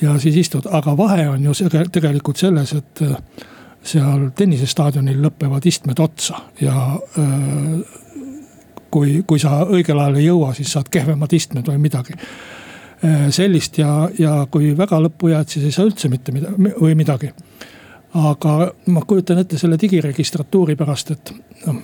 ja 0.00 0.18
siis 0.18 0.36
istud, 0.36 0.66
aga 0.66 0.96
vahe 0.96 1.28
on 1.28 1.44
ju 1.44 1.54
tegelikult 1.92 2.36
selles, 2.36 2.72
et 2.72 3.06
seal 3.82 4.28
tennisestaadionil 4.36 5.20
lõpevad 5.24 5.66
istmed 5.66 6.00
otsa 6.02 6.38
ja 6.60 6.74
kui, 8.90 9.22
kui 9.26 9.40
sa 9.42 9.62
õigel 9.64 9.98
ajal 9.98 10.18
ei 10.20 10.26
jõua, 10.28 10.52
siis 10.54 10.72
saad 10.76 10.90
kehvemad 10.92 11.32
istmed 11.34 11.66
või 11.66 11.80
midagi 11.82 12.18
sellist 13.34 13.80
ja, 13.80 14.08
ja 14.18 14.34
kui 14.50 14.70
väga 14.78 15.00
lõppu 15.02 15.32
jääd, 15.32 15.48
siis 15.50 15.64
ei 15.66 15.74
saa 15.74 15.88
üldse 15.88 16.10
mitte 16.12 16.34
midagi 16.34 16.70
või 16.78 16.94
midagi. 16.94 17.32
aga 18.14 18.52
ma 18.94 19.02
kujutan 19.08 19.40
ette 19.42 19.58
selle 19.58 19.78
digiregistratuuri 19.80 20.76
pärast, 20.76 21.10
et 21.10 21.32
noh, 21.66 21.80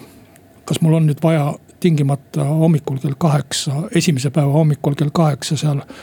kas 0.68 0.78
mul 0.84 0.94
on 1.00 1.08
nüüd 1.08 1.18
vaja 1.22 1.54
tingimata 1.80 2.44
hommikul 2.44 3.00
kell 3.02 3.18
kaheksa, 3.18 3.88
esimese 3.96 4.30
päeva 4.30 4.52
hommikul 4.52 4.94
kell 4.94 5.10
kaheksa 5.14 5.56
seal 5.56 5.82
äh, 5.82 5.98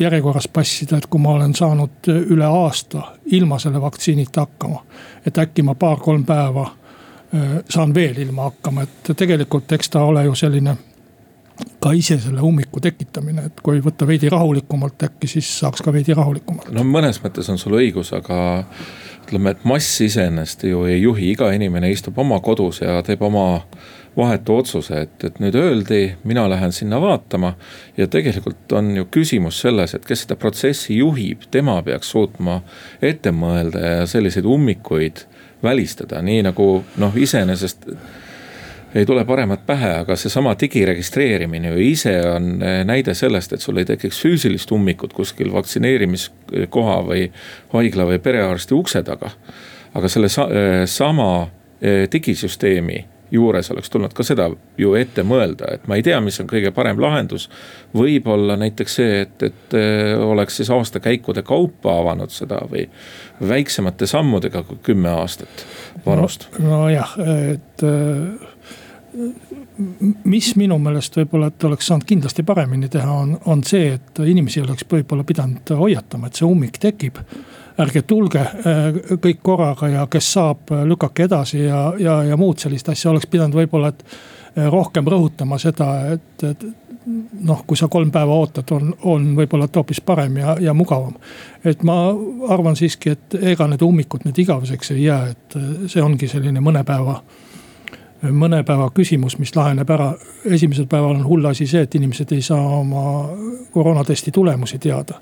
järjekorras 0.00 0.48
passida, 0.48 0.96
et 0.96 1.06
kui 1.06 1.20
ma 1.20 1.34
olen 1.36 1.52
saanud 1.54 2.08
üle 2.08 2.46
aasta 2.48 3.02
ilma 3.36 3.58
selle 3.58 3.80
vaktsiinita 3.80 4.40
hakkama. 4.40 4.82
et 5.26 5.38
äkki 5.38 5.62
ma 5.62 5.74
paar-kolm 5.74 6.24
päeva 6.24 6.64
äh, 6.64 7.58
saan 7.68 7.94
veel 7.94 8.18
ilma 8.18 8.42
hakkama, 8.50 8.82
et 8.82 9.16
tegelikult 9.16 9.72
eks 9.72 9.90
ta 9.90 10.04
ole 10.04 10.24
ju 10.24 10.34
selline 10.34 10.76
ka 11.80 11.92
ise 11.92 12.18
selle 12.18 12.40
ummiku 12.40 12.80
tekitamine, 12.82 13.46
et 13.46 13.60
kui 13.62 13.80
võtta 13.84 14.06
veidi 14.06 14.28
rahulikumalt, 14.32 15.02
äkki 15.06 15.28
siis 15.30 15.50
saaks 15.60 15.82
ka 15.84 15.92
veidi 15.92 16.14
rahulikumalt. 16.14 16.72
no 16.74 16.84
mõnes 16.88 17.20
mõttes 17.22 17.50
on 17.52 17.60
sul 17.60 17.76
õigus, 17.78 18.14
aga 18.16 18.38
ütleme, 19.24 19.54
et 19.54 19.64
mass 19.68 20.00
iseenesest 20.04 20.66
ju 20.68 20.84
ei 20.88 21.02
juhi, 21.02 21.30
iga 21.32 21.52
inimene 21.54 21.90
istub 21.92 22.18
oma 22.18 22.40
kodus 22.44 22.80
ja 22.82 23.00
teeb 23.06 23.22
oma 23.22 23.62
vahetu 24.16 24.56
otsuse, 24.56 25.00
et, 25.06 25.24
et 25.24 25.38
nüüd 25.42 25.56
öeldi, 25.58 26.16
mina 26.24 26.46
lähen 26.50 26.72
sinna 26.72 27.00
vaatama. 27.00 27.54
ja 27.96 28.06
tegelikult 28.06 28.72
on 28.72 28.96
ju 28.96 29.06
küsimus 29.10 29.60
selles, 29.60 29.94
et 29.94 30.06
kes 30.06 30.24
seda 30.24 30.36
protsessi 30.36 30.96
juhib, 30.96 31.48
tema 31.50 31.80
peaks 31.82 32.10
suutma 32.14 32.60
ette 33.02 33.32
mõelda 33.34 33.80
ja 33.80 34.06
selliseid 34.06 34.44
ummikuid 34.44 35.24
välistada, 35.62 36.22
nii 36.22 36.42
nagu 36.46 36.84
noh, 36.96 37.16
iseenesest 37.16 37.88
ei 38.94 39.06
tule 39.06 39.24
paremat 39.26 39.64
pähe, 39.66 39.90
aga 40.04 40.16
seesama 40.16 40.52
digiregistreerimine 40.60 41.72
ju 41.72 41.80
ise 41.82 42.14
on 42.30 42.60
näide 42.86 43.14
sellest, 43.14 43.52
et 43.52 43.64
sul 43.64 43.80
ei 43.82 43.88
tekiks 43.88 44.20
füüsilist 44.22 44.70
ummikut 44.70 45.12
kuskil 45.12 45.50
vaktsineerimiskoha 45.52 47.00
või 47.08 47.24
haigla 47.72 48.06
või 48.12 48.20
perearsti 48.22 48.74
ukse 48.74 49.02
taga. 49.02 49.32
aga 49.94 50.08
selle 50.08 50.28
sa 50.28 50.46
sama 50.86 51.48
eh, 51.80 52.06
digisüsteemi 52.12 53.13
juures 53.34 53.70
oleks 53.74 53.90
tulnud 53.90 54.14
ka 54.14 54.26
seda 54.26 54.48
ju 54.78 54.94
ette 54.98 55.24
mõelda, 55.26 55.74
et 55.74 55.88
ma 55.90 55.98
ei 55.98 56.04
tea, 56.06 56.20
mis 56.24 56.38
on 56.42 56.48
kõige 56.50 56.70
parem 56.74 57.00
lahendus. 57.02 57.48
võib-olla 57.94 58.56
näiteks 58.60 58.98
see, 59.00 59.20
et, 59.26 59.42
et 59.42 59.76
äh, 59.78 60.14
oleks 60.22 60.60
siis 60.60 60.70
aastakäikude 60.70 61.42
kaupa 61.46 61.98
avanud 62.00 62.32
seda 62.34 62.62
või 62.70 62.86
väiksemate 63.48 64.06
sammudega 64.10 64.62
kui 64.68 64.78
kümme 64.82 65.10
aastat 65.10 65.66
vanust. 66.06 66.48
nojah 66.58 67.16
no, 67.18 67.38
et 67.54 67.86
äh, 67.86 68.54
mis 70.24 70.54
minu 70.58 70.78
meelest 70.82 71.16
võib-olla, 71.18 71.50
et 71.50 71.64
oleks 71.66 71.88
saanud 71.90 72.06
kindlasti 72.08 72.44
paremini 72.46 72.88
teha, 72.90 73.10
on, 73.24 73.36
on 73.50 73.62
see, 73.66 73.94
et 73.96 74.22
inimesi 74.26 74.62
oleks 74.62 74.86
võib-olla 74.90 75.26
pidanud 75.26 75.74
hoiatama, 75.78 76.30
et 76.30 76.40
see 76.40 76.46
ummik 76.48 76.78
tekib 76.82 77.18
ärge 77.78 78.02
tulge 78.06 78.40
äh, 78.40 78.84
kõik 79.22 79.42
korraga 79.42 79.88
ja 79.90 80.06
kes 80.10 80.30
saab, 80.36 80.70
äh, 80.72 80.84
lükake 80.86 81.26
edasi 81.26 81.64
ja, 81.64 81.88
ja, 81.98 82.20
ja 82.22 82.38
muud 82.38 82.62
sellist 82.62 82.88
asja 82.88 83.10
oleks 83.10 83.26
pidanud 83.30 83.56
võib-olla, 83.58 83.90
et 83.90 84.04
äh, 84.04 84.68
rohkem 84.70 85.08
rõhutama 85.10 85.58
seda, 85.58 85.90
et, 86.14 86.44
et 86.46 86.66
noh, 87.44 87.64
kui 87.66 87.76
sa 87.76 87.88
kolm 87.90 88.12
päeva 88.14 88.36
ootad, 88.38 88.70
on, 88.76 88.92
on 89.10 89.32
võib-olla 89.36 89.68
hoopis 89.74 90.00
parem 90.00 90.38
ja, 90.40 90.56
ja 90.60 90.74
mugavam. 90.74 91.16
et 91.64 91.82
ma 91.82 91.96
arvan 92.48 92.78
siiski, 92.78 93.16
et 93.16 93.38
ega 93.54 93.66
need 93.68 93.82
ummikud 93.82 94.24
nüüd 94.24 94.38
igaveseks 94.44 94.94
ei 94.94 95.08
jää, 95.08 95.34
et 95.34 95.58
see 95.90 96.02
ongi 96.02 96.30
selline 96.30 96.62
mõne 96.64 96.84
päeva 96.84 97.20
mõne 98.24 98.62
päeva 98.64 98.86
küsimus, 98.94 99.34
mis 99.36 99.50
laheneb 99.56 99.90
ära. 99.90 100.14
esimesel 100.44 100.86
päeval 100.88 101.18
on 101.18 101.26
hull 101.26 101.44
asi 101.44 101.66
see, 101.66 101.82
et 101.84 101.94
inimesed 101.94 102.32
ei 102.32 102.42
saa 102.42 102.78
oma 102.78 103.28
koroonatesti 103.74 104.30
tulemusi 104.32 104.78
teada 104.78 105.20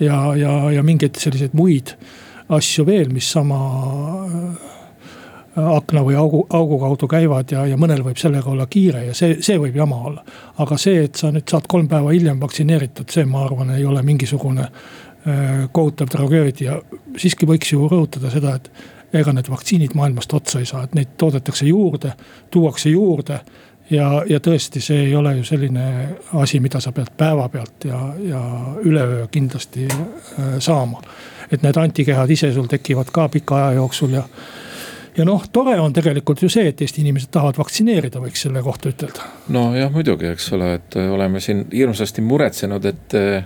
ja, 0.00 0.36
ja, 0.36 0.54
ja 0.70 0.82
mingeid 0.82 1.18
selliseid 1.20 1.54
muid 1.56 1.94
asju 2.48 2.86
veel, 2.86 3.10
mis 3.10 3.28
sama 3.32 3.58
äh, 4.26 4.74
akna 5.56 6.02
või 6.04 6.16
augu, 6.20 6.42
augu 6.52 6.78
kaudu 6.78 7.08
käivad 7.10 7.52
ja, 7.52 7.64
ja 7.66 7.78
mõnel 7.80 8.04
võib 8.04 8.18
sellega 8.20 8.50
olla 8.52 8.66
kiire 8.70 9.06
ja 9.08 9.14
see, 9.16 9.38
see 9.44 9.58
võib 9.60 9.76
jama 9.76 10.02
olla. 10.10 10.24
aga 10.62 10.78
see, 10.78 11.06
et 11.08 11.16
sa 11.16 11.32
nüüd 11.32 11.48
saad 11.50 11.66
kolm 11.68 11.88
päeva 11.88 12.12
hiljem 12.12 12.40
vaktsineeritud, 12.42 13.08
see, 13.10 13.24
ma 13.28 13.44
arvan, 13.46 13.72
ei 13.76 13.84
ole 13.84 14.02
mingisugune 14.06 14.68
äh, 14.68 15.64
kohutav 15.72 16.12
tragöödia. 16.12 16.80
siiski 17.16 17.48
võiks 17.48 17.72
ju 17.72 17.88
rõhutada 17.88 18.30
seda, 18.30 18.56
et 18.60 18.70
ega 19.16 19.32
need 19.32 19.48
vaktsiinid 19.48 19.94
maailmast 19.96 20.34
otsa 20.34 20.60
ei 20.60 20.68
saa, 20.68 20.84
et 20.84 20.94
neid 20.94 21.16
toodetakse 21.18 21.66
juurde, 21.66 22.12
tuuakse 22.50 22.90
juurde 22.92 23.40
ja, 23.90 24.10
ja 24.28 24.40
tõesti, 24.42 24.80
see 24.82 25.06
ei 25.06 25.14
ole 25.16 25.36
ju 25.38 25.46
selline 25.46 25.86
asi, 26.40 26.60
mida 26.60 26.80
sa 26.82 26.92
pead 26.92 27.12
päevapealt 27.16 27.88
ja, 27.88 28.00
ja 28.22 28.42
üleöö 28.84 29.26
kindlasti 29.30 29.88
äh, 29.90 30.58
saama. 30.58 31.02
et 31.50 31.62
need 31.62 31.76
antikehad 31.76 32.30
ise 32.30 32.52
sul 32.52 32.66
tekivad 32.66 33.10
ka 33.14 33.28
pika 33.28 33.56
aja 33.56 33.72
jooksul 33.78 34.16
ja. 34.18 34.24
ja 35.16 35.24
noh, 35.24 35.48
tore 35.52 35.78
on 35.80 35.92
tegelikult 35.92 36.42
ju 36.42 36.48
see, 36.48 36.68
et 36.68 36.80
Eesti 36.82 37.00
inimesed 37.04 37.30
tahavad 37.30 37.58
vaktsineerida, 37.58 38.20
võiks 38.20 38.42
selle 38.48 38.62
kohta 38.62 38.90
ütelda. 38.90 39.26
nojah, 39.48 39.90
muidugi, 39.92 40.30
eks 40.34 40.52
ole, 40.52 40.74
et 40.80 40.96
äh, 40.98 41.10
oleme 41.12 41.40
siin 41.40 41.66
hirmsasti 41.72 42.22
muretsenud, 42.22 42.84
et 42.84 43.14
äh, 43.14 43.44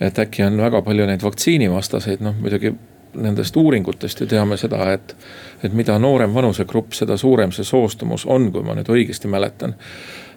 et 0.00 0.18
äkki 0.18 0.44
on 0.44 0.58
väga 0.60 0.82
palju 0.84 1.06
neid 1.08 1.22
vaktsiinivastaseid, 1.24 2.20
noh 2.24 2.36
muidugi 2.36 2.74
nendest 3.16 3.56
uuringutest 3.56 4.20
ju 4.20 4.26
teame 4.30 4.56
seda, 4.60 4.90
et, 4.92 5.16
et 5.64 5.74
mida 5.76 5.98
noorem 5.98 6.34
vanusegrupp, 6.34 6.94
seda 6.96 7.16
suurem 7.20 7.52
see 7.54 7.64
soostumus 7.64 8.26
on, 8.26 8.50
kui 8.52 8.64
ma 8.66 8.76
nüüd 8.76 8.90
õigesti 8.92 9.30
mäletan. 9.30 9.76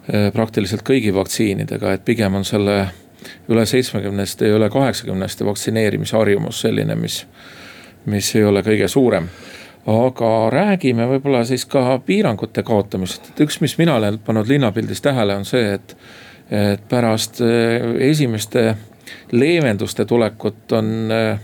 Eh, 0.09 0.29
praktiliselt 0.33 0.83
kõigi 0.87 1.13
vaktsiinidega, 1.15 1.93
et 1.93 2.05
pigem 2.05 2.39
on 2.39 2.47
selle 2.47 2.79
üle 3.51 3.65
seitsmekümneste 3.67 4.47
ja 4.47 4.57
üle 4.57 4.69
kaheksakümneste 4.71 5.45
vaktsineerimise 5.45 6.17
harjumus 6.17 6.61
selline, 6.63 6.95
mis, 6.95 7.21
mis 8.09 8.33
ei 8.35 8.45
ole 8.47 8.63
kõige 8.65 8.87
suurem 8.87 9.29
aga 9.89 10.29
räägime 10.53 11.05
võib-olla 11.07 11.39
siis 11.47 11.63
ka 11.65 11.97
piirangute 12.05 12.61
kaotamisest, 12.67 13.31
et 13.31 13.39
üks, 13.45 13.57
mis 13.63 13.77
mina 13.79 13.95
olen 13.95 14.19
pannud 14.21 14.47
linnapildis 14.47 15.01
tähele, 15.01 15.37
on 15.39 15.47
see, 15.47 15.71
et, 15.77 15.95
et 16.51 16.83
pärast 16.91 17.39
eh, 17.41 17.87
esimeste 18.09 18.75
leevenduste 19.31 20.05
tulekut 20.05 20.71
on 20.71 21.11
äh, 21.11 21.39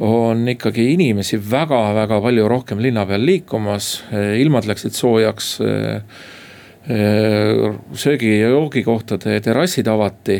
on 0.00 0.48
ikkagi 0.48 0.92
inimesi 0.94 1.36
väga-väga 1.50 2.20
palju 2.24 2.48
rohkem 2.48 2.80
linna 2.80 3.04
peal 3.06 3.24
liikumas, 3.26 4.04
ilmad 4.38 4.68
läksid 4.68 4.96
soojaks. 4.96 5.58
söögi 7.94 8.30
ja 8.40 8.48
joogikohtade 8.48 9.40
terrassid 9.44 9.86
avati 9.86 10.38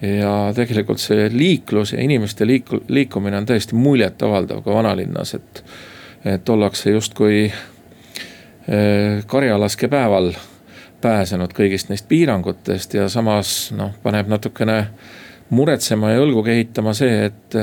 ja 0.00 0.52
tegelikult 0.56 1.00
see 1.00 1.28
liiklus 1.32 1.92
ja 1.92 2.02
inimeste 2.02 2.46
liiku-, 2.46 2.82
liikumine 2.88 3.36
on 3.36 3.46
täiesti 3.46 3.74
muljetavaldav 3.74 4.62
ka 4.64 4.74
vanalinnas, 4.74 5.34
et. 5.34 5.64
et 6.24 6.48
ollakse 6.48 6.90
justkui 6.90 7.44
eh, 8.68 9.24
karjalaskepäeval 9.26 10.32
pääsenud 11.00 11.52
kõigist 11.56 11.88
neist 11.88 12.08
piirangutest 12.08 12.94
ja 12.94 13.08
samas 13.08 13.70
noh, 13.76 13.94
paneb 14.02 14.28
natukene 14.28 14.82
muretsema 15.50 16.12
ja 16.12 16.20
õlgu 16.20 16.44
kehitama 16.44 16.92
see, 16.94 17.24
et 17.30 17.56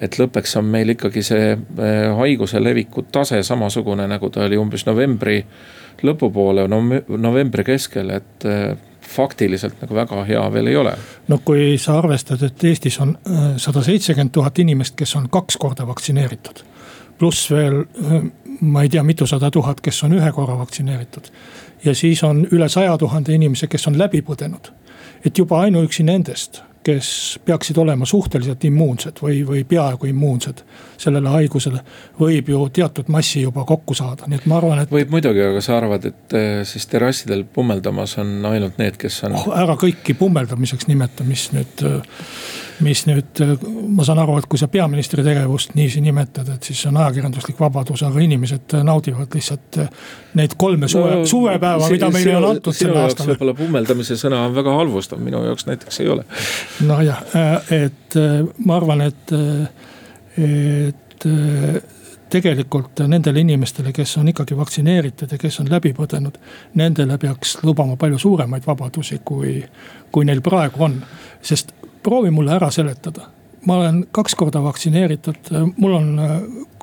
et 0.00 0.18
lõppeks 0.18 0.56
on 0.60 0.68
meil 0.72 0.94
ikkagi 0.94 1.22
see 1.24 1.52
eh, 1.52 2.06
haiguse 2.16 2.60
leviku 2.62 3.04
tase 3.12 3.42
samasugune, 3.46 4.06
nagu 4.08 4.30
ta 4.32 4.46
oli 4.46 4.58
umbes 4.60 4.86
novembri 4.88 5.42
lõpupoole, 6.06 6.64
novembri 6.70 7.64
keskel, 7.66 8.14
et 8.16 8.48
eh, 8.48 8.72
faktiliselt 9.10 9.80
nagu 9.82 9.96
väga 9.96 10.24
hea 10.28 10.42
veel 10.52 10.70
ei 10.72 10.76
ole. 10.80 10.94
no 11.28 11.40
kui 11.44 11.76
sa 11.78 11.98
arvestad, 11.98 12.42
et 12.46 12.64
Eestis 12.64 13.00
on 13.00 13.16
eh, 13.18 13.46
sada 13.56 13.84
seitsekümmend 13.84 14.32
tuhat 14.32 14.58
inimest, 14.58 14.96
kes 14.96 15.16
on 15.20 15.28
kaks 15.30 15.60
korda 15.60 15.86
vaktsineeritud. 15.86 16.64
pluss 17.18 17.50
veel 17.50 17.84
ma 18.60 18.82
ei 18.82 18.88
tea, 18.88 19.02
mitusada 19.02 19.50
tuhat, 19.50 19.80
kes 19.80 20.04
on 20.04 20.16
ühe 20.16 20.32
korra 20.32 20.58
vaktsineeritud. 20.58 21.28
ja 21.84 21.94
siis 21.94 22.24
on 22.24 22.46
üle 22.50 22.68
saja 22.68 22.98
tuhande 22.98 23.34
inimese, 23.34 23.66
kes 23.66 23.86
on 23.86 23.98
läbi 23.98 24.22
põdenud. 24.22 24.72
et 25.24 25.38
juba 25.38 25.60
ainuüksi 25.60 26.02
nendest 26.02 26.62
kes 26.84 27.38
peaksid 27.44 27.76
olema 27.78 28.06
suhteliselt 28.08 28.64
immuunsed 28.64 29.20
või, 29.22 29.42
või 29.46 29.64
peaaegu 29.68 30.08
immuunsed 30.08 30.62
sellele 31.00 31.28
haigusele. 31.34 31.82
võib 32.20 32.48
ju 32.48 32.62
teatud 32.72 33.10
massi 33.12 33.42
juba 33.42 33.64
kokku 33.68 33.94
saada, 33.94 34.28
nii 34.28 34.40
et 34.40 34.46
ma 34.48 34.56
arvan, 34.60 34.80
et. 34.84 34.92
võib 34.92 35.12
muidugi, 35.12 35.42
aga 35.44 35.60
sa 35.64 35.76
arvad, 35.76 36.08
et 36.08 36.36
eh, 36.38 36.48
siis 36.68 36.88
terrassidel 36.88 37.44
pummeldamas 37.44 38.16
on 38.22 38.32
ainult 38.52 38.80
need, 38.80 38.96
kes 39.00 39.22
on 39.28 39.36
oh,. 39.36 39.52
ära 39.60 39.76
kõiki 39.80 40.16
pummeldamiseks 40.18 40.88
nimeta, 40.88 41.26
mis 41.28 41.50
nüüd 41.52 41.84
mis 42.84 43.02
nüüd, 43.08 43.42
ma 43.94 44.04
saan 44.06 44.20
aru, 44.22 44.38
et 44.40 44.48
kui 44.50 44.60
sa 44.60 44.68
peaministri 44.72 45.24
tegevust 45.26 45.74
niiviisi 45.76 46.02
nimetad, 46.04 46.48
et 46.54 46.68
siis 46.70 46.80
on 46.88 46.98
ajakirjanduslik 47.00 47.60
vabadus, 47.60 48.02
aga 48.06 48.22
inimesed 48.24 48.76
naudivad 48.86 49.36
lihtsalt 49.36 49.80
neid 50.38 50.56
kolme 50.60 50.88
suve 50.88 51.20
no,, 51.20 51.28
suvepäeva, 51.28 51.90
mida 51.92 52.10
meile 52.14 52.36
on 52.38 52.48
antud 52.54 52.76
sel 52.76 52.96
aastal. 53.02 53.30
võib-olla 53.32 53.54
pummeldamise 53.58 54.18
sõna 54.20 54.44
on 54.48 54.56
väga 54.56 54.74
halvustav, 54.80 55.22
minu 55.22 55.44
jaoks 55.46 55.68
näiteks 55.68 56.02
ei 56.04 56.12
ole. 56.16 56.26
nojah, 56.88 57.22
et 57.76 58.20
ma 58.64 58.76
arvan, 58.80 59.06
et, 59.10 59.34
et 60.40 61.30
tegelikult 62.30 63.02
nendele 63.10 63.42
inimestele, 63.42 63.92
kes 63.92 64.16
on 64.20 64.30
ikkagi 64.30 64.56
vaktsineeritud 64.56 65.32
ja 65.32 65.38
kes 65.38 65.60
on 65.60 65.70
läbi 65.70 65.92
põdenud. 65.96 66.38
Nendele 66.78 67.18
peaks 67.18 67.58
lubama 67.66 67.96
palju 68.00 68.18
suuremaid 68.22 68.66
vabadusi, 68.66 69.20
kui, 69.24 69.58
kui 70.12 70.28
neil 70.28 70.42
praegu 70.44 70.84
on. 70.86 71.00
sest 71.42 71.74
proovi 72.02 72.30
mulle 72.30 72.54
ära 72.56 72.70
seletada, 72.70 73.28
ma 73.66 73.76
olen 73.80 74.04
kaks 74.12 74.34
korda 74.38 74.62
vaktsineeritud, 74.64 75.50
mul 75.76 75.96
on 75.98 76.20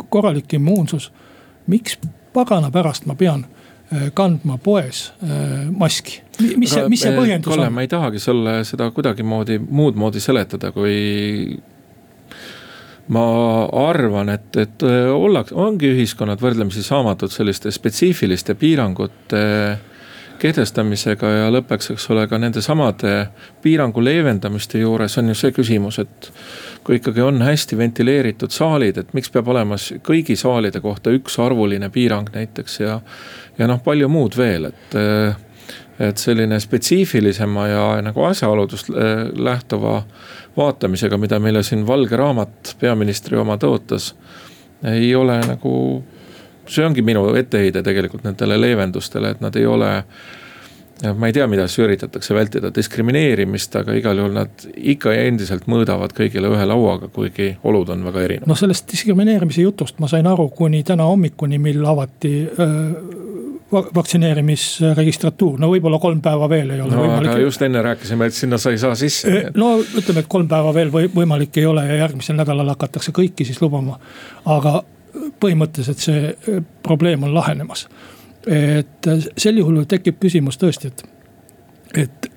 korralik 0.10 0.54
immuunsus. 0.54 1.12
miks 1.68 1.98
pagana 2.34 2.72
pärast 2.72 3.06
ma 3.06 3.16
pean 3.16 3.46
kandma 4.14 4.58
poes 4.58 5.14
maski, 5.72 6.22
mis 6.60 6.74
see, 6.76 6.84
mis 6.92 7.02
see 7.02 7.16
põhjendus 7.16 7.54
Kalle, 7.54 7.70
on? 7.70 7.74
ma 7.74 7.86
ei 7.86 7.90
tahagi 7.92 8.20
sulle 8.20 8.60
seda 8.68 8.90
kuidagimoodi 8.92 9.60
muud 9.60 9.96
moodi 9.96 10.20
seletada, 10.20 10.72
kui 10.76 11.58
ma 13.16 13.26
arvan, 13.88 14.30
et, 14.36 14.50
et 14.60 14.84
ollakse, 15.14 15.56
ongi 15.56 15.94
ühiskonnad 15.94 16.42
võrdlemisi 16.44 16.84
saamatud 16.84 17.32
selliste 17.32 17.72
spetsiifiliste 17.72 18.58
piirangute 18.60 19.44
kehtestamisega 20.42 21.32
ja 21.32 21.48
lõppeks, 21.54 21.92
eks 21.94 22.10
ole, 22.14 22.28
ka 22.30 22.40
nende 22.42 22.62
samade 22.64 23.14
piirangu 23.64 24.04
leevendamiste 24.04 24.82
juures 24.82 25.18
on 25.22 25.34
ju 25.34 25.38
see 25.38 25.56
küsimus, 25.56 26.00
et. 26.04 26.32
kui 26.88 27.02
ikkagi 27.02 27.20
on 27.22 27.42
hästi 27.44 27.76
ventileeritud 27.78 28.54
saalid, 28.56 28.98
et 28.98 29.10
miks 29.14 29.30
peab 29.30 29.50
olema 29.52 29.76
kõigi 30.08 30.38
saalide 30.40 30.80
kohta 30.80 31.12
üks 31.12 31.36
arvuline 31.44 31.90
piirang 31.92 32.30
näiteks 32.32 32.80
ja. 32.80 33.02
ja 33.58 33.68
noh, 33.68 33.82
palju 33.84 34.08
muud 34.10 34.38
veel, 34.38 34.72
et 34.72 34.98
et 36.00 36.18
selline 36.22 36.60
spetsiifilisema 36.62 37.68
ja 37.68 37.86
nagu 38.06 38.22
asjaoludest 38.28 38.92
lähtuva 39.34 40.04
vaatamisega, 40.58 41.18
mida 41.18 41.40
meile 41.40 41.64
siin 41.64 41.88
valge 41.88 42.18
raamat, 42.18 42.76
peaministri 42.80 43.38
oma 43.38 43.58
tõotas. 43.58 44.14
ei 44.84 45.16
ole 45.16 45.40
nagu, 45.48 46.04
see 46.68 46.86
ongi 46.86 47.04
minu 47.06 47.30
etteheide 47.36 47.84
tegelikult 47.84 48.26
nendele 48.28 48.60
leevendustele, 48.62 49.36
et 49.36 49.42
nad 49.42 49.56
ei 49.56 49.66
ole 49.66 49.92
ma 51.18 51.28
ei 51.30 51.34
tea, 51.34 51.46
mida 51.48 51.68
siis 51.68 51.84
üritatakse 51.86 52.34
vältida, 52.34 52.72
diskrimineerimist, 52.74 53.76
aga 53.78 53.94
igal 53.98 54.18
juhul 54.18 54.34
nad 54.34 54.66
ikka 54.76 55.14
ja 55.14 55.28
endiselt 55.30 55.68
mõõdavad 55.70 56.16
kõigile 56.18 56.50
ühe 56.50 56.66
lauaga, 56.66 57.10
kuigi 57.14 57.52
olud 57.70 57.92
on 57.94 58.06
väga 58.08 58.24
erinevad. 58.26 58.50
no 58.50 58.58
sellest 58.58 58.90
diskrimineerimise 58.92 59.62
jutust 59.62 60.02
ma 60.02 60.10
sain 60.10 60.28
aru 60.28 60.50
kuni 60.50 60.84
täna 60.88 61.06
hommikuni, 61.06 61.60
mil 61.62 61.86
avati 61.86 62.34
öö, 62.48 62.74
vaktsineerimisregistratuur, 63.72 65.58
no 65.60 65.70
võib-olla 65.72 66.00
kolm 66.00 66.22
päeva 66.24 66.48
veel 66.50 66.72
ei 66.72 66.82
ole 66.82 66.94
no, 66.94 67.04
võimalik. 67.04 67.42
just 67.44 67.62
enne 67.68 67.82
rääkisime, 67.84 68.30
et 68.30 68.36
sinna 68.38 68.58
sa 68.62 68.72
ei 68.72 68.80
saa 68.82 68.96
sisse. 68.96 69.52
no 69.56 69.74
ütleme, 69.84 70.24
et 70.24 70.30
kolm 70.32 70.48
päeva 70.48 70.74
veel 70.74 70.92
või 70.94 71.10
võimalik 71.14 71.60
ei 71.60 71.66
ole 71.68 71.84
ja 71.90 72.02
järgmisel 72.06 72.40
nädalal 72.40 72.74
hakatakse 72.74 73.12
kõiki 73.16 73.46
siis 73.48 73.60
lubama. 73.62 74.00
aga 74.46 74.80
põhimõtteliselt 75.40 76.04
see 76.04 76.62
probleem 76.84 77.24
on 77.24 77.34
lahenemas. 77.34 77.88
et 78.48 79.08
sel 79.38 79.58
juhul 79.60 79.84
tekib 79.84 80.20
küsimus 80.24 80.56
tõesti, 80.58 80.88
et, 80.88 81.04
et 81.94 82.30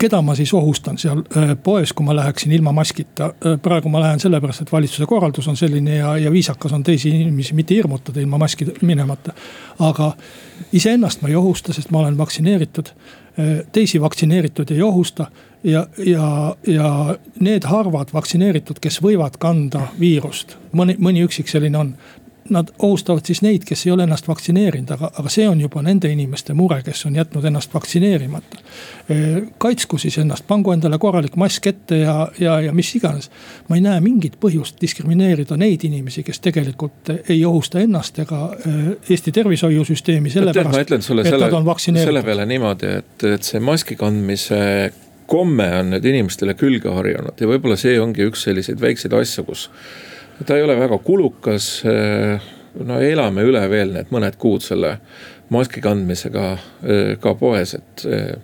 keda 0.00 0.20
ma 0.24 0.34
siis 0.34 0.52
ohustan 0.56 0.98
seal 0.98 1.22
äh, 1.36 1.52
poes, 1.62 1.92
kui 1.92 2.06
ma 2.06 2.14
läheksin 2.16 2.52
ilma 2.56 2.72
maskita. 2.72 3.32
Praegu 3.62 3.92
ma 3.92 4.00
lähen 4.02 4.20
sellepärast, 4.22 4.64
et 4.64 4.72
valitsuse 4.72 5.06
korraldus 5.06 5.48
on 5.48 5.58
selline 5.60 5.98
ja, 6.00 6.14
ja 6.18 6.32
viisakas 6.32 6.72
on 6.76 6.84
teisi 6.86 7.12
inimesi 7.12 7.54
mitte 7.58 7.76
hirmutada 7.76 8.20
ilma 8.20 8.38
maski 8.40 8.66
minemata. 8.82 9.34
aga 9.78 10.12
iseennast 10.72 11.22
ma 11.22 11.28
ei 11.28 11.36
ohusta, 11.36 11.72
sest 11.76 11.90
ma 11.90 12.00
olen 12.04 12.18
vaktsineeritud. 12.18 12.92
Teisi 13.72 14.00
vaktsineeritud 14.00 14.70
ei 14.74 14.82
ohusta 14.82 15.26
ja, 15.64 15.86
ja, 16.06 16.56
ja 16.66 17.16
need 17.40 17.66
harvad 17.68 18.12
vaktsineeritud, 18.12 18.80
kes 18.80 19.00
võivad 19.04 19.36
kanda 19.40 19.86
viirust, 20.00 20.56
mõni, 20.76 20.96
mõni 20.98 21.24
üksik 21.26 21.50
selline 21.50 21.78
on 21.78 21.94
nad 22.50 22.70
ohustavad 22.78 23.26
siis 23.26 23.42
neid, 23.42 23.64
kes 23.68 23.86
ei 23.86 23.92
ole 23.92 24.04
ennast 24.06 24.28
vaktsineerinud, 24.28 24.90
aga, 24.96 25.10
aga 25.22 25.32
see 25.32 25.46
on 25.48 25.60
juba 25.60 25.82
nende 25.86 26.10
inimeste 26.12 26.54
mure, 26.56 26.80
kes 26.86 27.04
on 27.06 27.16
jätnud 27.16 27.44
ennast 27.44 27.74
vaktsineerimata. 27.74 28.62
kaitsku 29.58 29.98
siis 29.98 30.18
ennast, 30.18 30.46
pangu 30.46 30.72
endale 30.72 30.98
korralik 30.98 31.36
mask 31.36 31.66
ette 31.66 31.98
ja, 32.02 32.28
ja, 32.40 32.60
ja 32.60 32.72
mis 32.72 32.94
iganes. 32.96 33.30
ma 33.68 33.76
ei 33.76 33.84
näe 33.84 34.00
mingit 34.00 34.38
põhjust 34.40 34.80
diskrimineerida 34.80 35.56
neid 35.56 35.84
inimesi, 35.84 36.22
kes 36.22 36.40
tegelikult 36.40 37.12
ei 37.28 37.44
ohusta 37.44 37.80
ennast 37.80 38.18
ega 38.18 38.40
Eesti 39.10 39.32
tervishoiusüsteemi 39.32 40.30
sellepärast, 40.30 40.92
et 40.92 41.02
selle, 41.02 41.24
nad 41.38 41.52
on 41.52 41.64
vaktsineeritud. 41.64 42.12
selle 42.12 42.22
peale 42.26 42.46
niimoodi, 42.46 42.96
et, 43.02 43.24
et 43.34 43.46
see 43.46 43.60
maski 43.60 43.96
kandmise 43.98 44.60
komme 45.30 45.66
on 45.78 45.92
nüüd 45.94 46.06
inimestele 46.10 46.56
külge 46.58 46.90
harjunud 46.90 47.38
ja 47.38 47.48
võib-olla 47.50 47.78
see 47.78 47.98
ongi 48.02 48.26
üks 48.26 48.46
selliseid 48.48 48.80
väikseid 48.82 49.14
asju, 49.14 49.46
kus 49.46 49.68
ta 50.46 50.56
ei 50.56 50.62
ole 50.62 50.76
väga 50.80 50.98
kulukas. 50.98 51.82
Eh, 51.84 52.40
no 52.84 53.00
elame 53.00 53.44
üle 53.44 53.62
veel 53.70 53.92
need 53.94 54.12
mõned 54.14 54.38
kuud 54.40 54.64
selle 54.64 54.96
maski 55.50 55.82
kandmisega 55.84 56.46
eh, 56.54 57.16
ka 57.20 57.34
poes, 57.34 57.74
et 57.74 58.06
eh, 58.06 58.36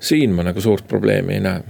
siin 0.00 0.34
ma 0.34 0.44
nagu 0.44 0.60
suurt 0.60 0.88
probleemi 0.88 1.38
ei 1.38 1.44
näe. 1.44 1.62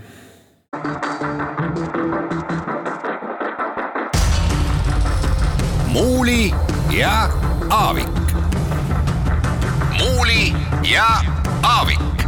muuli 5.95 6.51
ja 6.99 7.29
Aavik. 7.71 8.35
muuli 10.01 10.53
ja 10.93 11.07
Aavik. 11.63 12.27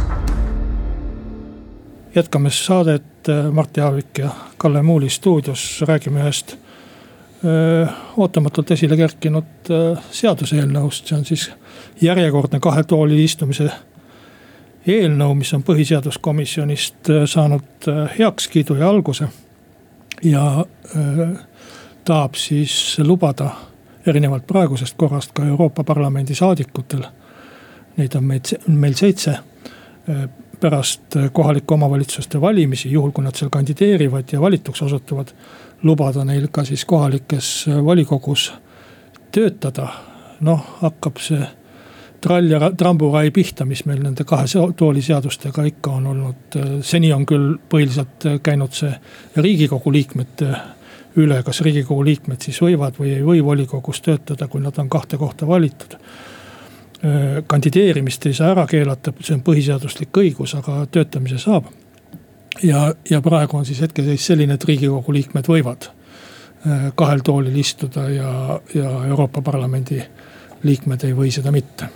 jätkame 2.15 2.49
saadet 2.49 3.03
Mart 3.51 3.77
Jaavik 3.77 4.17
ja 4.17 4.29
Kalle 4.57 4.81
Muuli 4.81 5.09
stuudios, 5.09 5.83
räägime 5.87 6.23
ühest 6.23 6.55
ootamatult 8.17 8.71
esile 8.73 8.97
kerkinud 8.97 9.69
seaduseelnõust, 10.11 11.05
see 11.05 11.17
on 11.17 11.25
siis 11.25 11.43
järjekordne 12.01 12.59
kahe 12.59 12.81
tooli 12.83 13.19
istumise 13.23 13.67
eelnõu, 14.87 15.35
mis 15.37 15.53
on 15.53 15.61
põhiseaduskomisjonist 15.67 17.11
saanud 17.29 17.89
heakskiidu 18.17 18.79
ja 18.79 18.89
alguse. 18.89 19.27
ja 20.23 20.65
tahab 22.05 22.35
siis 22.35 22.97
lubada 22.99 23.49
erinevalt 24.07 24.47
praegusest 24.47 24.95
korrast 24.97 25.31
ka 25.35 25.45
Euroopa 25.45 25.83
Parlamendi 25.83 26.35
saadikutel. 26.35 27.03
Neid 27.97 28.15
on 28.15 28.23
meid, 28.23 28.53
meil 28.67 28.95
seitse 28.95 29.37
pärast 30.59 31.17
kohalike 31.33 31.73
omavalitsuste 31.73 32.41
valimisi, 32.41 32.91
juhul 32.91 33.11
kui 33.11 33.23
nad 33.23 33.35
seal 33.37 33.51
kandideerivad 33.53 34.33
ja 34.33 34.41
valituks 34.41 34.81
osutuvad 34.81 35.33
lubada 35.83 36.25
neil 36.25 36.47
ka 36.51 36.63
siis 36.65 36.85
kohalikes 36.85 37.67
volikogus 37.83 38.51
töötada. 39.31 39.87
noh, 40.39 40.61
hakkab 40.81 41.17
see 41.17 41.41
trall 42.21 42.49
ja 42.51 42.71
tramburai 42.77 43.31
pihta, 43.33 43.65
mis 43.65 43.85
meil 43.89 44.03
nende 44.03 44.25
kahe 44.27 44.45
tooli 44.77 45.01
seadustega 45.01 45.63
ikka 45.65 45.91
on 45.91 46.07
olnud. 46.07 46.57
seni 46.81 47.13
on 47.13 47.25
küll 47.25 47.55
põhiliselt 47.69 48.27
käinud 48.43 48.73
see 48.73 48.91
riigikogu 49.35 49.91
liikmete 49.91 50.55
üle, 51.17 51.41
kas 51.43 51.61
riigikogu 51.65 52.05
liikmed 52.05 52.41
siis 52.41 52.59
võivad 52.61 52.97
või 52.99 53.15
ei 53.15 53.25
või 53.25 53.43
volikogus 53.43 54.01
töötada, 54.05 54.47
kui 54.47 54.61
nad 54.61 54.77
on 54.77 54.89
kahte 54.89 55.17
kohta 55.17 55.47
valitud. 55.47 55.97
Kandideerimist 57.47 58.25
ei 58.25 58.33
saa 58.33 58.55
ära 58.55 58.63
keelata, 58.65 59.11
see 59.21 59.35
on 59.35 59.43
põhiseaduslik 59.45 60.17
õigus, 60.17 60.55
aga 60.57 60.79
töötamise 60.89 61.37
saab 61.37 61.67
ja, 62.63 62.93
ja 63.09 63.21
praegu 63.21 63.57
on 63.57 63.65
siis 63.65 63.81
hetkeseis 63.81 64.25
selline, 64.25 64.57
et 64.57 64.65
riigikogu 64.65 65.13
liikmed 65.13 65.47
võivad 65.49 65.89
äh, 65.89 66.89
kahel 66.95 67.23
toolil 67.25 67.55
istuda 67.57 68.07
ja, 68.09 68.59
ja 68.73 68.91
Euroopa 69.07 69.41
Parlamendi 69.41 70.01
liikmed 70.63 71.05
ei 71.05 71.15
või 71.17 71.31
seda 71.33 71.53
mitte 71.53 71.89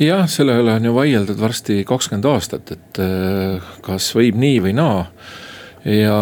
jah, 0.00 0.26
selle 0.30 0.56
üle 0.62 0.74
on 0.74 0.88
ju 0.88 0.94
vaieldud 0.96 1.40
varsti 1.40 1.82
kakskümmend 1.88 2.26
aastat, 2.32 2.74
et 2.74 3.02
äh, 3.02 3.72
kas 3.84 4.10
võib 4.16 4.38
nii 4.40 4.58
või 4.66 4.74
naa. 4.78 5.06
ja 5.84 6.18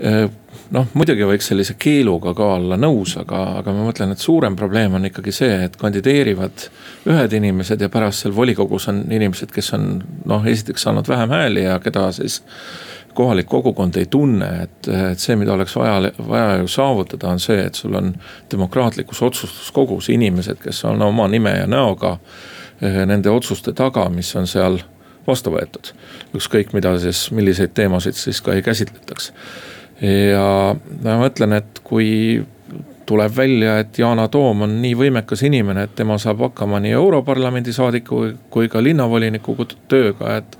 äh, 0.00 0.26
noh, 0.74 0.88
muidugi 0.98 1.26
võiks 1.28 1.50
sellise 1.50 1.76
keeluga 1.78 2.32
ka 2.36 2.48
olla 2.56 2.78
nõus, 2.80 3.16
aga, 3.20 3.42
aga 3.60 3.74
ma 3.74 3.86
mõtlen, 3.88 4.14
et 4.14 4.22
suurem 4.22 4.56
probleem 4.58 4.96
on 4.98 5.06
ikkagi 5.08 5.34
see, 5.34 5.60
et 5.68 5.76
kandideerivad 5.80 6.66
ühed 7.12 7.36
inimesed 7.38 7.82
ja 7.82 7.90
pärast 7.92 8.24
seal 8.24 8.34
volikogus 8.36 8.88
on 8.92 9.04
inimesed, 9.10 9.52
kes 9.54 9.72
on 9.78 9.88
noh, 10.26 10.46
esiteks 10.46 10.88
saanud 10.88 11.08
vähem 11.08 11.34
hääli 11.34 11.66
ja 11.68 11.78
keda 11.82 12.08
siis 12.16 12.42
kohalik 13.16 13.48
kogukond 13.48 13.96
ei 13.96 14.08
tunne, 14.12 14.48
et, 14.66 14.88
et 14.92 15.22
see, 15.22 15.38
mida 15.40 15.54
oleks 15.54 15.76
vaja, 15.78 16.10
vaja 16.28 16.58
ju 16.60 16.68
saavutada, 16.68 17.30
on 17.32 17.40
see, 17.40 17.62
et 17.64 17.78
sul 17.78 17.94
on 17.96 18.10
demokraatlikus 18.52 19.22
otsustuskogus 19.24 20.10
inimesed, 20.12 20.60
kes 20.60 20.82
on 20.90 21.00
oma 21.02 21.28
nime 21.32 21.54
ja 21.56 21.70
näoga 21.70 22.18
eh, 22.82 23.00
nende 23.08 23.32
otsuste 23.32 23.72
taga, 23.72 24.04
mis 24.12 24.34
on 24.36 24.50
seal 24.50 24.82
vastu 25.26 25.54
võetud. 25.54 25.94
ükskõik, 26.36 26.74
mida 26.76 26.92
siis, 27.02 27.30
milliseid 27.34 27.72
teemasid 27.74 28.18
siis 28.18 28.42
ka 28.44 28.54
ei 28.54 28.62
käsitletaks 28.62 29.32
ja 30.02 30.74
ma 31.04 31.16
mõtlen, 31.20 31.56
et 31.56 31.80
kui 31.84 32.44
tuleb 33.06 33.36
välja, 33.36 33.78
et 33.78 33.98
Yana 33.98 34.28
Toom 34.28 34.66
on 34.66 34.74
nii 34.82 34.96
võimekas 34.98 35.44
inimene, 35.46 35.86
et 35.86 35.94
tema 35.96 36.18
saab 36.18 36.42
hakkama 36.48 36.80
nii 36.82 36.96
europarlamendi 36.98 37.72
saadiku 37.72 38.24
kui 38.50 38.68
ka 38.68 38.82
linnavoliniku 38.82 39.56
tööga, 39.88 40.36
et. 40.40 40.58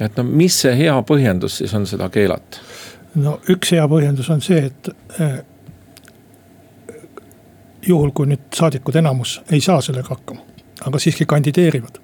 et 0.00 0.16
no 0.16 0.24
mis 0.24 0.56
see 0.62 0.74
hea 0.78 0.96
põhjendus 1.02 1.60
siis 1.60 1.74
on 1.74 1.86
seda 1.86 2.08
keelata? 2.08 2.64
no 3.18 3.38
üks 3.50 3.72
hea 3.74 3.84
põhjendus 3.88 4.30
on 4.32 4.40
see, 4.44 4.70
et 4.70 4.90
eh, 5.20 5.38
juhul, 7.88 8.12
kui 8.14 8.30
nüüd 8.30 8.48
saadikud 8.54 8.96
enamus 9.00 9.40
ei 9.50 9.60
saa 9.64 9.80
sellega 9.84 10.14
hakkama, 10.14 10.44
aga 10.86 11.00
siiski 11.02 11.26
kandideerivad. 11.26 12.00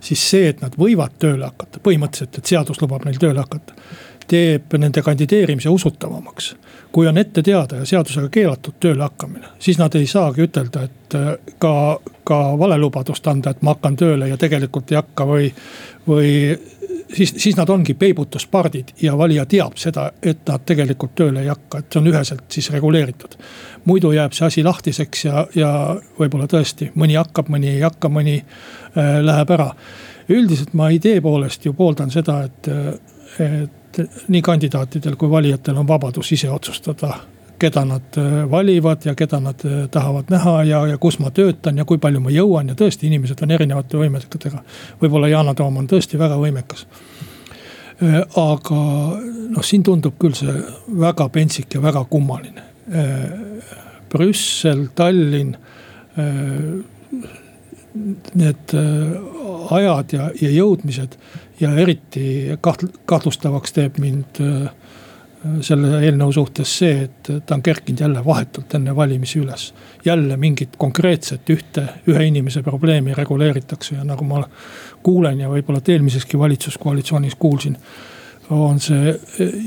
siis 0.00 0.30
see, 0.30 0.48
et 0.48 0.60
nad 0.60 0.76
võivad 0.78 1.16
tööle 1.18 1.48
hakata, 1.48 1.80
põhimõtteliselt, 1.80 2.38
et 2.38 2.52
seadus 2.52 2.82
lubab 2.82 3.06
neil 3.08 3.18
tööle 3.22 3.40
hakata 3.40 3.74
teeb 4.28 4.76
nende 4.78 5.02
kandideerimise 5.02 5.68
usutavamaks. 5.68 6.56
kui 6.92 7.06
on 7.06 7.18
ette 7.18 7.42
teada 7.42 7.76
ja 7.76 7.84
seadusega 7.84 8.28
keelatud 8.32 8.78
tööle 8.80 9.02
hakkamine, 9.02 9.50
siis 9.58 9.76
nad 9.78 9.94
ei 9.94 10.06
saagi 10.08 10.46
ütelda, 10.46 10.82
et 10.86 11.14
äh, 11.14 11.26
ka, 11.58 11.98
ka 12.24 12.38
valelubadust 12.58 13.26
anda, 13.28 13.50
et 13.50 13.62
ma 13.62 13.74
hakkan 13.74 13.96
tööle 13.96 14.28
ja 14.28 14.36
tegelikult 14.40 14.92
ei 14.92 14.96
hakka 14.96 15.26
või, 15.28 15.50
või 16.08 16.30
siis, 17.14 17.34
siis 17.36 17.56
nad 17.56 17.68
ongi 17.68 17.94
peibutuspardid 17.94 18.88
ja 19.02 19.18
valija 19.18 19.46
teab 19.46 19.76
seda, 19.76 20.10
et 20.22 20.42
nad 20.48 20.64
tegelikult 20.66 21.14
tööle 21.14 21.44
ei 21.44 21.50
hakka, 21.52 21.78
et 21.78 21.92
see 21.92 22.00
on 22.00 22.10
üheselt 22.10 22.44
siis 22.48 22.70
reguleeritud. 22.72 23.36
muidu 23.84 24.12
jääb 24.12 24.32
see 24.32 24.46
asi 24.46 24.64
lahtiseks 24.64 25.24
ja, 25.24 25.46
ja 25.54 25.70
võib-olla 26.18 26.48
tõesti 26.50 26.90
mõni 26.94 27.16
hakkab, 27.16 27.48
mõni 27.52 27.76
ei 27.76 27.80
hakka, 27.80 28.08
mõni 28.08 28.36
äh, 28.40 29.18
läheb 29.22 29.50
ära. 29.50 29.72
üldiselt 30.28 30.74
ma 30.74 30.90
idee 30.90 31.20
poolest 31.20 31.64
ju 31.64 31.72
pooldan 31.72 32.10
seda, 32.10 32.42
et, 32.44 32.68
et 33.38 33.85
nii 34.28 34.42
kandidaatidel 34.42 35.16
kui 35.16 35.30
valijatel 35.30 35.76
on 35.76 35.88
vabadus 35.88 36.32
ise 36.32 36.50
otsustada 36.50 37.14
keda 37.58 37.84
nad 37.84 38.16
äh, 38.16 38.50
valivad 38.50 39.04
ja 39.04 39.14
keda 39.14 39.40
nad 39.40 39.64
äh, 39.64 39.88
tahavad 39.90 40.24
näha 40.30 40.62
ja, 40.64 40.86
ja 40.86 40.98
kus 40.98 41.18
ma 41.18 41.30
töötan 41.30 41.78
ja 41.78 41.84
kui 41.84 41.98
palju 41.98 42.20
ma 42.20 42.30
jõuan 42.30 42.68
ja 42.68 42.74
tõesti, 42.76 43.08
inimesed 43.08 43.42
on 43.42 43.54
erinevate 43.56 43.96
võimetega. 43.96 44.62
võib-olla 45.02 45.30
Yana 45.32 45.54
Toom 45.54 45.76
on 45.80 45.88
tõesti 45.88 46.18
väga 46.18 46.36
võimekas. 46.40 46.86
Äh, 48.02 48.20
aga 48.42 48.82
noh, 49.56 49.64
siin 49.64 49.82
tundub 49.82 50.18
küll 50.20 50.36
see 50.36 50.52
väga 51.00 51.28
pentsik 51.32 51.74
ja 51.74 51.82
väga 51.82 52.04
kummaline. 52.10 52.62
Brüssel, 54.12 54.84
Tallinn 54.94 55.56
need 58.34 58.74
ajad 59.70 60.12
ja, 60.12 60.30
ja 60.40 60.50
jõudmised 60.50 61.16
ja 61.60 61.72
eriti 61.78 62.56
kaht-, 62.60 62.88
kahtlustavaks 63.08 63.72
teeb 63.76 63.98
mind 64.02 64.40
äh, 64.44 64.68
selle 65.64 66.00
eelnõu 66.02 66.32
suhtes 66.34 66.72
see, 66.80 67.06
et 67.06 67.30
ta 67.46 67.56
on 67.56 67.62
kerkinud 67.62 68.00
jälle 68.00 68.24
vahetult 68.24 68.74
enne 68.74 68.96
valimisi 68.96 69.38
üles. 69.40 69.74
jälle 70.04 70.36
mingit 70.36 70.76
konkreetset 70.78 71.50
ühte, 71.50 71.86
ühe 72.08 72.24
inimese 72.26 72.62
probleemi 72.62 73.14
reguleeritakse 73.14 73.94
ja 73.94 74.04
nagu 74.04 74.24
ma 74.24 74.42
kuulen 75.02 75.40
ja 75.40 75.48
võib-olla 75.48 75.78
et 75.78 75.88
eelmiseski 75.88 76.38
valitsuskoalitsioonis 76.38 77.34
kuulsin. 77.34 77.76
on 78.50 78.80
see 78.80 79.20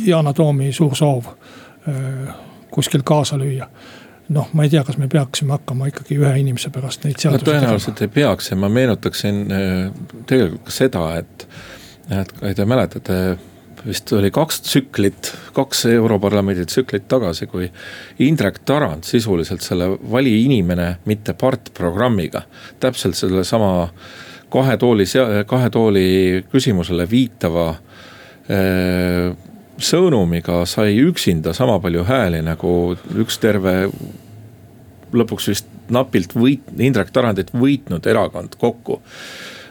Yana 0.08 0.34
Toomi 0.34 0.74
suur 0.74 0.96
soov 0.96 1.26
äh, 1.26 2.36
kuskil 2.72 3.02
kaasa 3.04 3.38
lüüa 3.38 3.68
noh, 4.36 4.50
ma 4.54 4.66
ei 4.66 4.72
tea, 4.74 4.84
kas 4.86 5.00
me 5.02 5.10
peaksime 5.12 5.56
hakkama 5.58 5.90
ikkagi 5.90 6.20
ühe 6.20 6.34
inimese 6.42 6.72
pärast 6.74 7.06
neid 7.06 7.18
seadusi 7.22 7.44
no, 7.44 7.52
tõenäoliselt 7.52 8.04
ei 8.06 8.12
peaks 8.14 8.52
ja 8.52 8.58
ma 8.60 8.70
meenutaksin 8.74 9.46
äh, 9.54 9.78
tegelikult 10.30 10.68
ka 10.70 10.76
seda, 10.76 11.06
et, 11.22 11.48
et 12.22 12.36
kui 12.38 12.54
te 12.58 12.68
mäletate 12.70 13.20
vist 13.86 14.12
oli 14.14 14.32
kaks 14.32 14.62
tsüklit, 14.62 15.32
kaks 15.56 15.86
Europarlamendi 15.94 16.66
tsüklit 16.68 17.08
tagasi, 17.08 17.48
kui 17.48 17.70
Indrek 18.26 18.60
Tarand 18.68 19.08
sisuliselt 19.08 19.64
selle 19.64 19.88
vali 20.12 20.34
inimene, 20.44 20.98
mitte 21.08 21.34
part 21.34 21.72
programmiga. 21.78 22.42
täpselt 22.80 23.16
sellesama 23.16 23.90
kahe 24.50 24.78
tooli, 24.78 25.06
kahe 25.48 25.70
tooli 25.70 26.44
küsimusele 26.52 27.10
viitava 27.10 27.70
äh, 27.70 29.38
sõnumiga 29.80 30.64
sai 30.70 30.98
üksinda 31.02 31.54
sama 31.56 31.80
palju 31.84 32.04
hääli 32.08 32.42
nagu 32.46 32.74
üks 33.20 33.40
terve 33.42 33.76
lõpuks 35.16 35.50
vist 35.50 35.70
napilt 35.90 36.36
võit-, 36.38 36.74
Indrek 36.78 37.14
Tarandit 37.14 37.54
võitnud 37.56 38.06
erakond 38.08 38.60
kokku. 38.62 39.00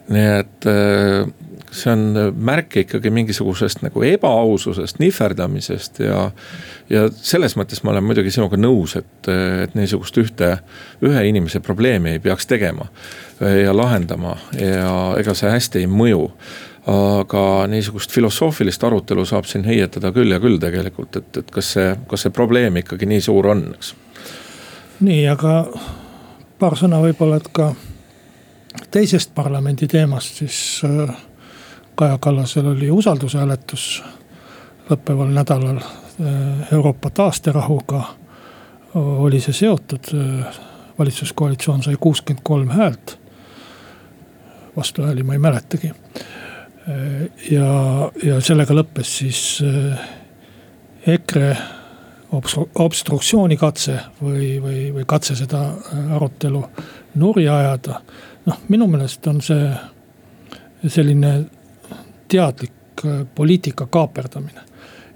nii 0.09 0.29
et 0.41 0.67
äh, 0.67 1.29
see 1.71 1.93
on 1.93 2.33
märk 2.33 2.79
ikkagi 2.83 3.11
mingisugusest 3.13 3.83
nagu 3.85 4.03
ebaaususest, 4.09 4.99
nihverdamisest 5.03 6.01
ja. 6.01 6.23
ja 6.89 7.03
selles 7.13 7.59
mõttes 7.61 7.83
ma 7.85 7.93
olen 7.93 8.07
muidugi 8.09 8.33
sinuga 8.33 8.57
nõus, 8.57 8.97
et, 8.97 9.29
et 9.29 9.77
niisugust 9.77 10.17
ühte, 10.23 10.55
ühe 11.05 11.25
inimese 11.29 11.61
probleemi 11.61 12.17
ei 12.17 12.23
peaks 12.25 12.49
tegema 12.49 12.89
ja 13.39 13.77
lahendama 13.77 14.39
ja 14.57 14.95
ega 15.21 15.37
see 15.37 15.53
hästi 15.53 15.85
ei 15.85 15.91
mõju 15.93 16.31
aga 16.89 17.67
niisugust 17.69 18.13
filosoofilist 18.13 18.85
arutelu 18.85 19.25
saab 19.29 19.45
siin 19.45 19.65
heietada 19.69 20.13
küll 20.13 20.33
ja 20.33 20.41
küll 20.41 20.57
tegelikult, 20.63 21.17
et, 21.21 21.37
et 21.43 21.51
kas 21.53 21.73
see, 21.75 21.91
kas 22.09 22.25
see 22.25 22.35
probleem 22.35 22.81
ikkagi 22.81 23.09
nii 23.11 23.21
suur 23.25 23.51
on, 23.53 23.65
eks. 23.75 23.95
nii, 25.05 25.27
aga 25.29 25.55
paar 26.59 26.79
sõna 26.81 27.03
võib-olla, 27.03 27.41
et 27.43 27.51
ka 27.53 27.73
teisest 28.91 29.35
parlamendi 29.35 29.89
teemast, 29.91 30.41
siis 30.41 30.61
äh, 30.87 31.17
Kaja 31.99 32.19
Kallasel 32.23 32.73
oli 32.73 32.91
usaldushääletus 32.95 33.89
lõppeval 34.91 35.35
nädalal 35.35 35.83
äh, 35.83 36.73
Euroopa 36.73 37.11
taasterahuga 37.11 38.05
oli 38.95 39.41
see 39.41 39.53
seotud. 39.53 40.13
Äh, 40.15 40.59
valitsuskoalitsioon 40.99 41.83
sai 41.83 41.95
kuuskümmend 42.01 42.43
kolm 42.43 42.71
häält. 42.71 43.19
vastuhääli 44.77 45.23
ma 45.23 45.33
ei 45.33 45.39
mäletagi. 45.39 45.93
Äh, 46.89 47.27
ja, 47.51 47.69
ja 48.25 48.41
sellega 48.41 48.77
lõppes 48.77 49.19
siis 49.21 49.43
EKRE 51.07 51.51
obstruktsioonikatse 52.75 54.01
või, 54.21 54.59
või, 54.61 54.81
või 54.93 55.05
katse 55.09 55.37
seda 55.37 55.63
arutelu 56.15 56.61
nurja 57.15 57.57
ajada. 57.59 58.01
noh, 58.47 58.59
minu 58.69 58.87
meelest 58.87 59.27
on 59.27 59.41
see 59.41 59.71
selline 60.87 61.47
teadlik 62.29 63.05
äh, 63.05 63.27
poliitika 63.35 63.87
kaaperdamine. 63.87 64.61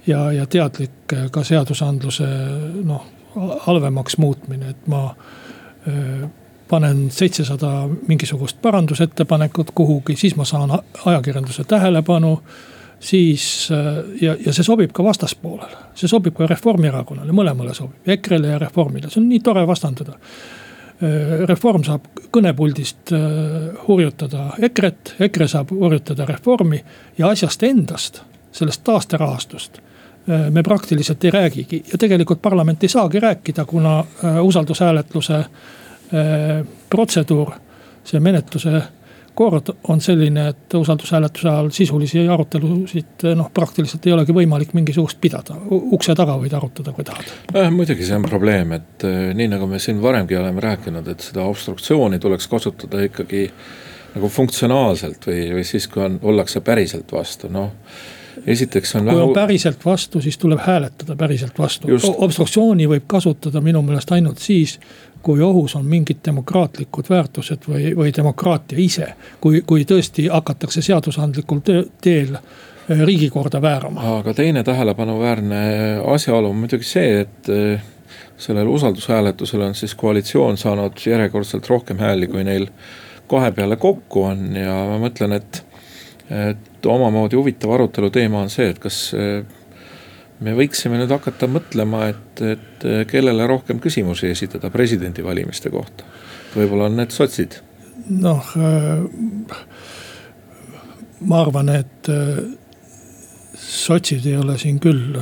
ja, 0.07 0.33
ja 0.33 0.47
teadlik 0.47 1.13
äh, 1.13 1.31
ka 1.31 1.45
seadusandluse 1.45 2.27
noh, 2.85 3.07
halvemaks 3.67 4.19
muutmine, 4.19 4.71
et 4.71 4.87
ma 4.87 5.15
äh, 5.89 6.29
panen 6.73 7.11
seitsesada 7.13 7.89
mingisugust 8.09 8.63
parandusettepanekut 8.65 9.75
kuhugi, 9.77 10.17
siis 10.17 10.37
ma 10.37 10.47
saan 10.49 10.73
ajakirjanduse 11.05 11.65
tähelepanu. 11.69 12.41
siis 13.03 13.69
ja, 14.21 14.37
ja 14.47 14.53
see 14.55 14.63
sobib 14.63 14.93
ka 14.95 15.05
vastaspoolele, 15.05 15.77
see 15.99 16.09
sobib 16.09 16.37
ka 16.39 16.47
Reformierakonnale, 16.47 17.33
mõlemale 17.35 17.75
sobib, 17.75 17.99
EKRE-le 18.07 18.53
ja 18.55 18.59
Reformile, 18.63 19.11
see 19.11 19.21
on 19.21 19.29
nii 19.29 19.41
tore 19.43 19.67
vastandada. 19.67 20.19
Äh, 21.03 21.47
reform 21.51 21.83
saab 21.83 22.05
kõnepuldist 22.31 23.11
äh, 23.17 23.23
hurjutada 23.89 24.53
EKRE-t, 24.69 25.17
EKRE 25.27 25.49
saab 25.51 25.73
hurjutada 25.75 26.29
Reformi 26.29 26.79
ja 27.19 27.33
asjast 27.33 27.63
endast, 27.67 28.21
sellest 28.55 28.85
taasterahastust 28.87 29.81
äh, 29.81 30.45
me 30.55 30.63
praktiliselt 30.63 31.25
ei 31.25 31.33
räägigi. 31.35 31.81
Ja 31.93 31.99
tegelikult 31.99 32.43
parlament 32.43 32.85
ei 32.87 32.93
saagi 32.93 33.21
rääkida, 33.21 33.65
kuna 33.65 34.05
usaldushääletuse 34.43 35.45
protseduur, 36.93 37.55
see 38.05 38.21
menetluse 38.21 38.83
kord 39.35 39.71
on 39.89 40.01
selline, 40.01 40.49
et 40.53 40.75
usaldushääletuse 40.77 41.49
ajal 41.49 41.71
sisulisi 41.73 42.25
arutelusid 42.29 43.25
noh, 43.37 43.49
praktiliselt 43.55 44.07
ei 44.07 44.13
olegi 44.13 44.35
võimalik 44.37 44.75
mingisugust 44.77 45.21
pidada. 45.21 45.57
ukse 45.71 46.15
taga 46.19 46.37
võid 46.41 46.53
arutada, 46.57 46.93
kui 46.93 47.05
tahad 47.09 47.33
eh,. 47.55 47.71
muidugi 47.73 48.05
see 48.05 48.19
on 48.19 48.27
probleem, 48.29 48.75
et 48.77 49.07
eh, 49.09 49.33
nii 49.37 49.49
nagu 49.55 49.69
me 49.71 49.81
siin 49.83 50.03
varemgi 50.03 50.37
oleme 50.37 50.61
rääkinud, 50.61 51.09
et 51.09 51.25
seda 51.25 51.47
obstruktsiooni 51.49 52.21
tuleks 52.21 52.49
kasutada 52.53 53.01
ikkagi 53.09 53.47
nagu 54.13 54.29
funktsionaalselt 54.29 55.25
või, 55.31 55.47
või 55.57 55.65
siis, 55.65 55.89
kui 55.89 56.05
on, 56.05 56.19
ollakse 56.29 56.61
päriselt 56.61 57.13
vastu, 57.13 57.49
noh 57.53 57.73
esiteks 58.47 58.95
on. 58.97 59.05
kui 59.05 59.21
on 59.21 59.33
päriselt 59.33 59.85
vastu, 59.85 60.21
siis 60.21 60.39
tuleb 60.39 60.61
hääletada 60.65 61.17
päriselt 61.17 61.59
vastu. 61.59 61.89
obstruktsiooni 62.17 62.89
võib 62.89 63.07
kasutada 63.07 63.61
minu 63.61 63.83
meelest 63.83 64.13
ainult 64.13 64.39
siis, 64.39 64.79
kui 65.23 65.41
ohus 65.43 65.77
on 65.77 65.87
mingid 65.87 66.23
demokraatlikud 66.27 67.11
väärtused 67.11 67.69
või, 67.69 67.93
või 67.97 68.13
demokraatia 68.17 68.79
ise. 68.79 69.13
kui, 69.41 69.63
kui 69.67 69.85
tõesti 69.85 70.29
hakatakse 70.33 70.83
seadusandlikul 70.83 71.63
teel 72.01 72.37
eh, 72.37 73.05
riigikorda 73.05 73.63
väärama. 73.63 74.19
aga 74.19 74.35
teine 74.35 74.65
tähelepanuväärne 74.65 75.63
asjaolu 76.15 76.51
on 76.51 76.57
muidugi 76.65 76.89
see, 76.89 77.21
et 77.21 77.49
eh, 77.49 77.81
sellel 78.37 78.69
usaldushääletusel 78.69 79.61
on 79.61 79.75
siis 79.75 79.95
koalitsioon 79.95 80.57
saanud 80.57 80.99
järjekordselt 81.07 81.69
rohkem 81.69 81.99
hääli, 81.99 82.27
kui 82.27 82.45
neil 82.45 82.67
kahe 83.27 83.53
peale 83.53 83.77
kokku 83.77 84.25
on 84.29 84.57
ja 84.57 84.75
ma 84.91 84.99
mõtlen, 85.07 85.37
et, 85.39 85.63
et 86.31 86.87
omamoodi 86.87 87.39
huvitav 87.39 87.75
arutelu 87.75 88.11
teema 88.15 88.43
on 88.43 88.51
see, 88.53 88.71
et 88.73 88.79
kas 88.83 88.99
eh, 89.19 89.43
me 90.43 90.55
võiksime 90.59 90.99
nüüd 91.01 91.13
hakata 91.15 91.49
mõtlema, 91.51 92.07
et, 92.13 92.43
et 92.43 92.87
kellele 93.11 93.47
rohkem 93.47 93.81
küsimusi 93.83 94.31
esitada 94.33 94.71
presidendivalimiste 94.75 95.71
kohta. 95.71 96.07
võib-olla 96.55 96.91
on 96.91 96.99
need 96.99 97.15
sotsid. 97.15 97.61
noh 98.09 98.55
äh,, 98.59 99.59
ma 101.23 101.43
arvan, 101.45 101.69
et 101.71 102.11
sotsid 103.55 104.27
ei 104.27 104.37
ole 104.37 104.57
siin 104.59 104.81
küll 104.83 105.15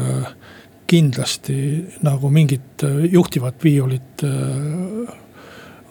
kindlasti 0.91 1.57
nagu 2.03 2.31
mingit 2.33 2.83
juhtivat 3.13 3.61
viiulit 3.65 4.25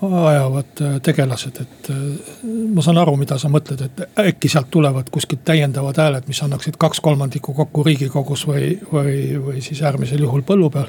ajavad 0.02 0.82
tegelased, 1.04 1.58
et 1.62 1.90
ma 2.74 2.84
saan 2.84 2.98
aru, 3.02 3.18
mida 3.20 3.38
sa 3.40 3.50
mõtled, 3.52 3.82
et 3.84 4.20
äkki 4.24 4.48
sealt 4.52 4.70
tulevad 4.72 5.10
kuskilt 5.12 5.44
täiendavad 5.48 6.00
hääled, 6.00 6.28
mis 6.28 6.40
annaksid 6.46 6.78
kaks 6.80 7.02
kolmandikku 7.04 7.54
kokku 7.54 7.84
riigikogus 7.84 8.46
või, 8.48 8.72
või, 8.94 9.18
või 9.44 9.64
siis 9.66 9.82
äärmisel 9.84 10.24
juhul 10.24 10.46
põllu 10.48 10.70
peal 10.72 10.88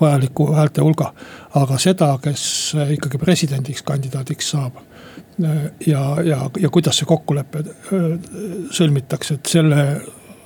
vajaliku 0.00 0.48
häälte 0.56 0.82
hulga. 0.82 1.12
aga 1.54 1.78
seda, 1.78 2.18
kes 2.22 2.74
ikkagi 2.96 3.18
presidendiks 3.18 3.82
kandidaadiks 3.82 4.50
saab 4.50 4.82
ja, 5.86 6.02
ja, 6.24 6.50
ja 6.60 6.70
kuidas 6.70 6.98
see 6.98 7.08
kokkulepe 7.08 7.64
sõlmitakse, 8.74 9.38
et 9.38 9.46
selle 9.46 9.84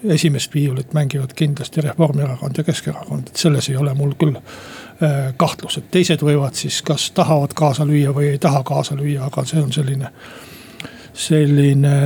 esimest 0.05 0.55
viiulit 0.55 0.93
mängivad 0.93 1.33
kindlasti 1.37 1.81
Reformierakond 1.81 2.59
ja 2.59 2.65
Keskerakond, 2.65 3.29
et 3.29 3.37
selles 3.37 3.69
ei 3.69 3.77
ole 3.77 3.95
mul 3.95 4.15
küll 4.19 4.37
kahtlus, 5.37 5.79
et 5.79 5.91
teised 5.91 6.23
võivad 6.23 6.55
siis 6.55 6.83
kas 6.83 7.11
tahavad 7.17 7.55
kaasa 7.57 7.87
lüüa 7.87 8.13
või 8.15 8.35
ei 8.35 8.39
taha 8.39 8.63
kaasa 8.63 8.97
lüüa, 8.97 9.27
aga 9.27 9.45
see 9.49 9.63
on 9.63 9.73
selline, 9.73 10.13
selline 11.13 11.97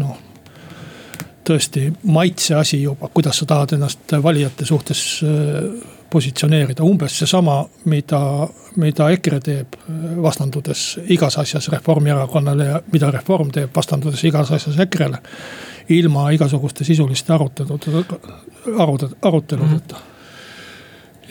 noh 0.00 0.20
tõesti 1.44 1.90
maitse 2.08 2.54
asi 2.56 2.82
juba, 2.82 3.08
kuidas 3.12 3.38
sa 3.42 3.46
tahad 3.46 3.74
ennast 3.76 4.14
valijate 4.22 4.64
suhtes 4.64 5.02
positsioneerida, 6.14 6.84
umbes 6.86 7.18
seesama, 7.18 7.58
mida, 7.90 8.20
mida 8.80 9.08
EKRE 9.16 9.40
teeb, 9.44 9.76
vastandudes 10.22 10.84
igas 11.10 11.38
asjas 11.42 11.68
Reformierakonnale 11.72 12.68
ja 12.68 12.80
mida 12.92 13.10
Reform 13.10 13.50
teeb, 13.54 13.72
vastandudes 13.76 14.22
igas 14.24 14.52
asjas 14.54 14.78
EKRE-le. 14.86 15.18
Ilma 15.88 16.30
igasuguste 16.30 16.84
sisuliste 16.84 17.32
arutelude, 17.32 18.04
aruteludeta 19.22 19.94
mm. 19.94 20.00
-hmm 20.00 20.12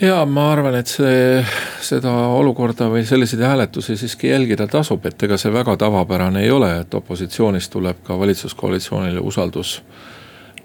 ja 0.00 0.24
ma 0.26 0.48
arvan, 0.52 0.74
et 0.74 0.90
see, 0.90 1.44
seda 1.84 2.12
olukorda 2.34 2.88
või 2.90 3.04
selliseid 3.06 3.42
hääletusi 3.44 3.96
siiski 3.96 4.28
jälgida 4.28 4.66
tasub, 4.66 5.06
et 5.06 5.22
ega 5.22 5.38
see 5.40 5.52
väga 5.52 5.76
tavapärane 5.80 6.42
ei 6.42 6.50
ole, 6.50 6.70
et 6.80 6.94
opositsioonist 6.94 7.72
tuleb 7.72 8.02
ka 8.06 8.18
valitsuskoalitsioonile 8.18 9.20
usaldus 9.20 9.82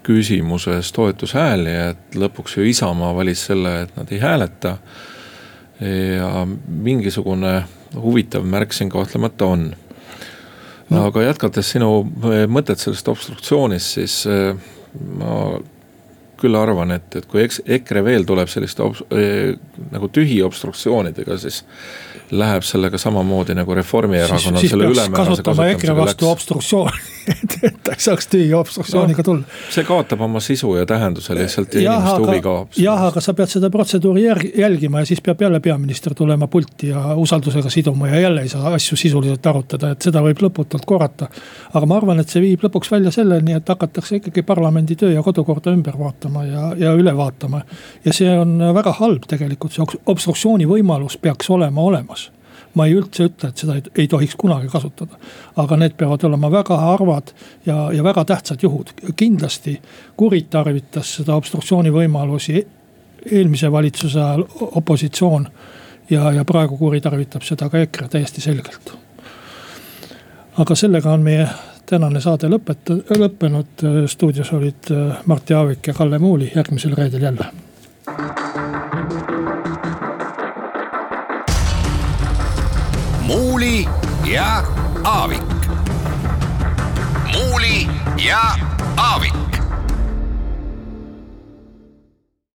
küsimuses 0.02 0.92
toetushääli, 0.96 1.74
et 1.90 2.18
lõpuks 2.18 2.56
ju 2.56 2.66
Isamaa 2.66 3.14
valis 3.14 3.44
selle, 3.46 3.82
et 3.82 3.96
nad 3.96 4.12
ei 4.12 4.18
hääleta. 4.18 4.76
ja 6.16 6.46
mingisugune 6.68 7.64
huvitav 7.94 8.44
märk 8.44 8.72
siin 8.72 8.90
kahtlemata 8.90 9.46
on 9.46 9.62
no.. 10.90 11.06
aga 11.08 11.26
jätkates 11.30 11.74
sinu 11.76 11.90
mõtet 12.50 12.82
sellest 12.82 13.08
obstruktsioonist, 13.10 13.98
siis 13.98 14.20
eh, 14.30 14.54
ma 15.18 15.36
küll 16.40 16.56
arvan, 16.56 16.94
et, 16.96 17.08
et 17.18 17.26
kui 17.28 17.42
EKRE 17.44 18.02
veel 18.04 18.24
tuleb 18.28 18.48
selliste 18.50 18.84
obs, 18.84 19.02
äh, 19.12 19.52
nagu 19.92 20.08
tühi 20.12 20.40
obstruktsioonidega, 20.44 21.36
siis 21.40 21.62
läheb 22.30 22.64
sellega 22.64 22.98
samamoodi 23.00 23.56
nagu 23.58 23.74
Reformierakonnal 23.74 24.62
selle 24.62 24.88
ülemäärase 24.92 25.42
kasutama 25.42 25.66
EKRE 25.74 25.96
vastu 25.98 26.30
obstruktsiooni 26.30 27.19
et, 27.28 27.56
ta 27.84 27.94
ei 27.94 28.00
saaks 28.00 28.28
tühja 28.32 28.58
obstruktsiooniga 28.58 29.24
tulla 29.26 29.44
no,. 29.44 29.58
see 29.72 29.84
kaotab 29.86 30.20
oma 30.26 30.40
sisu 30.44 30.74
ja 30.78 30.86
tähenduse 30.86 31.34
lihtsalt 31.36 31.74
ja 31.74 31.94
inimeste 31.94 32.24
huvi 32.24 32.40
kaob. 32.44 32.78
jah, 32.80 33.04
aga 33.08 33.22
sa 33.24 33.34
pead 33.36 33.52
seda 33.52 33.70
protseduuri 33.70 34.24
järg, 34.24 34.46
jälgima 34.58 35.02
ja 35.02 35.10
siis 35.10 35.22
peab 35.24 35.42
jälle 35.42 35.60
peaminister 35.60 36.14
tulema 36.14 36.46
pulti 36.46 36.90
ja 36.92 37.14
usaldusega 37.16 37.70
siduma 37.70 38.08
ja 38.08 38.20
jälle 38.20 38.46
ei 38.46 38.48
saa 38.48 38.74
asju 38.74 38.96
sisuliselt 38.96 39.46
arutada, 39.46 39.92
et 39.94 40.08
seda 40.08 40.22
võib 40.24 40.42
lõputult 40.46 40.86
korrata. 40.86 41.28
aga 41.74 41.86
ma 41.86 42.00
arvan, 42.00 42.20
et 42.20 42.28
see 42.28 42.42
viib 42.44 42.64
lõpuks 42.66 42.92
välja 42.92 43.12
selleni, 43.14 43.54
et 43.56 43.68
hakatakse 43.68 44.20
ikkagi 44.20 44.42
parlamendi 44.42 44.96
töö 44.96 45.12
ja 45.14 45.22
kodukorda 45.22 45.74
ümber 45.74 45.98
vaatama 45.98 46.44
ja, 46.44 46.72
ja 46.78 46.96
üle 46.96 47.16
vaatama. 47.16 47.62
ja 48.04 48.12
see 48.16 48.38
on 48.38 48.58
väga 48.74 48.96
halb 49.00 49.28
tegelikult, 49.28 49.76
see 49.76 50.02
obstruktsiooni 50.06 50.68
võimalus 50.68 51.18
peaks 51.20 51.50
olema 51.50 51.82
olemas 51.82 52.30
ma 52.74 52.86
ei 52.86 52.94
üldse 52.94 53.26
ütle, 53.26 53.50
et 53.50 53.62
seda 53.62 53.76
ei, 53.78 53.82
ei 53.98 54.08
tohiks 54.08 54.36
kunagi 54.38 54.68
kasutada. 54.70 55.18
aga 55.56 55.76
need 55.76 55.96
peavad 55.98 56.24
olema 56.24 56.50
väga 56.52 56.76
harvad 56.76 57.32
ja, 57.66 57.92
ja 57.92 58.04
väga 58.04 58.24
tähtsad 58.24 58.62
juhud. 58.62 58.92
kindlasti 59.16 59.80
kuritarvitas 60.16 61.14
seda 61.20 61.34
obstruktsiooni 61.34 61.90
võimalusi 61.90 62.66
eelmise 63.32 63.72
valitsuse 63.72 64.20
ajal 64.20 64.44
opositsioon. 64.60 65.48
ja, 66.10 66.32
ja 66.32 66.44
praegu 66.44 66.76
kuritarvitab 66.76 67.42
seda 67.42 67.68
ka 67.68 67.78
EKRE 67.78 68.08
täiesti 68.08 68.40
selgelt. 68.40 68.94
aga 70.58 70.74
sellega 70.74 71.12
on 71.12 71.22
meie 71.22 71.48
tänane 71.86 72.20
saade 72.20 72.48
lõpet-, 72.48 72.94
lõppenud. 73.18 74.06
stuudios 74.06 74.52
olid 74.52 74.94
Mart 75.26 75.50
Jaavik 75.50 75.86
ja 75.86 75.94
Kalle 75.94 76.18
Muuli, 76.18 76.52
järgmisel 76.54 76.94
reedel 76.94 77.22
jälle 77.22 77.50
Muuli 83.70 83.88
ja 84.24 84.62
Aavik. 85.04 85.42
muuli 87.32 87.88
ja 88.16 88.56
Aavik 88.96 89.49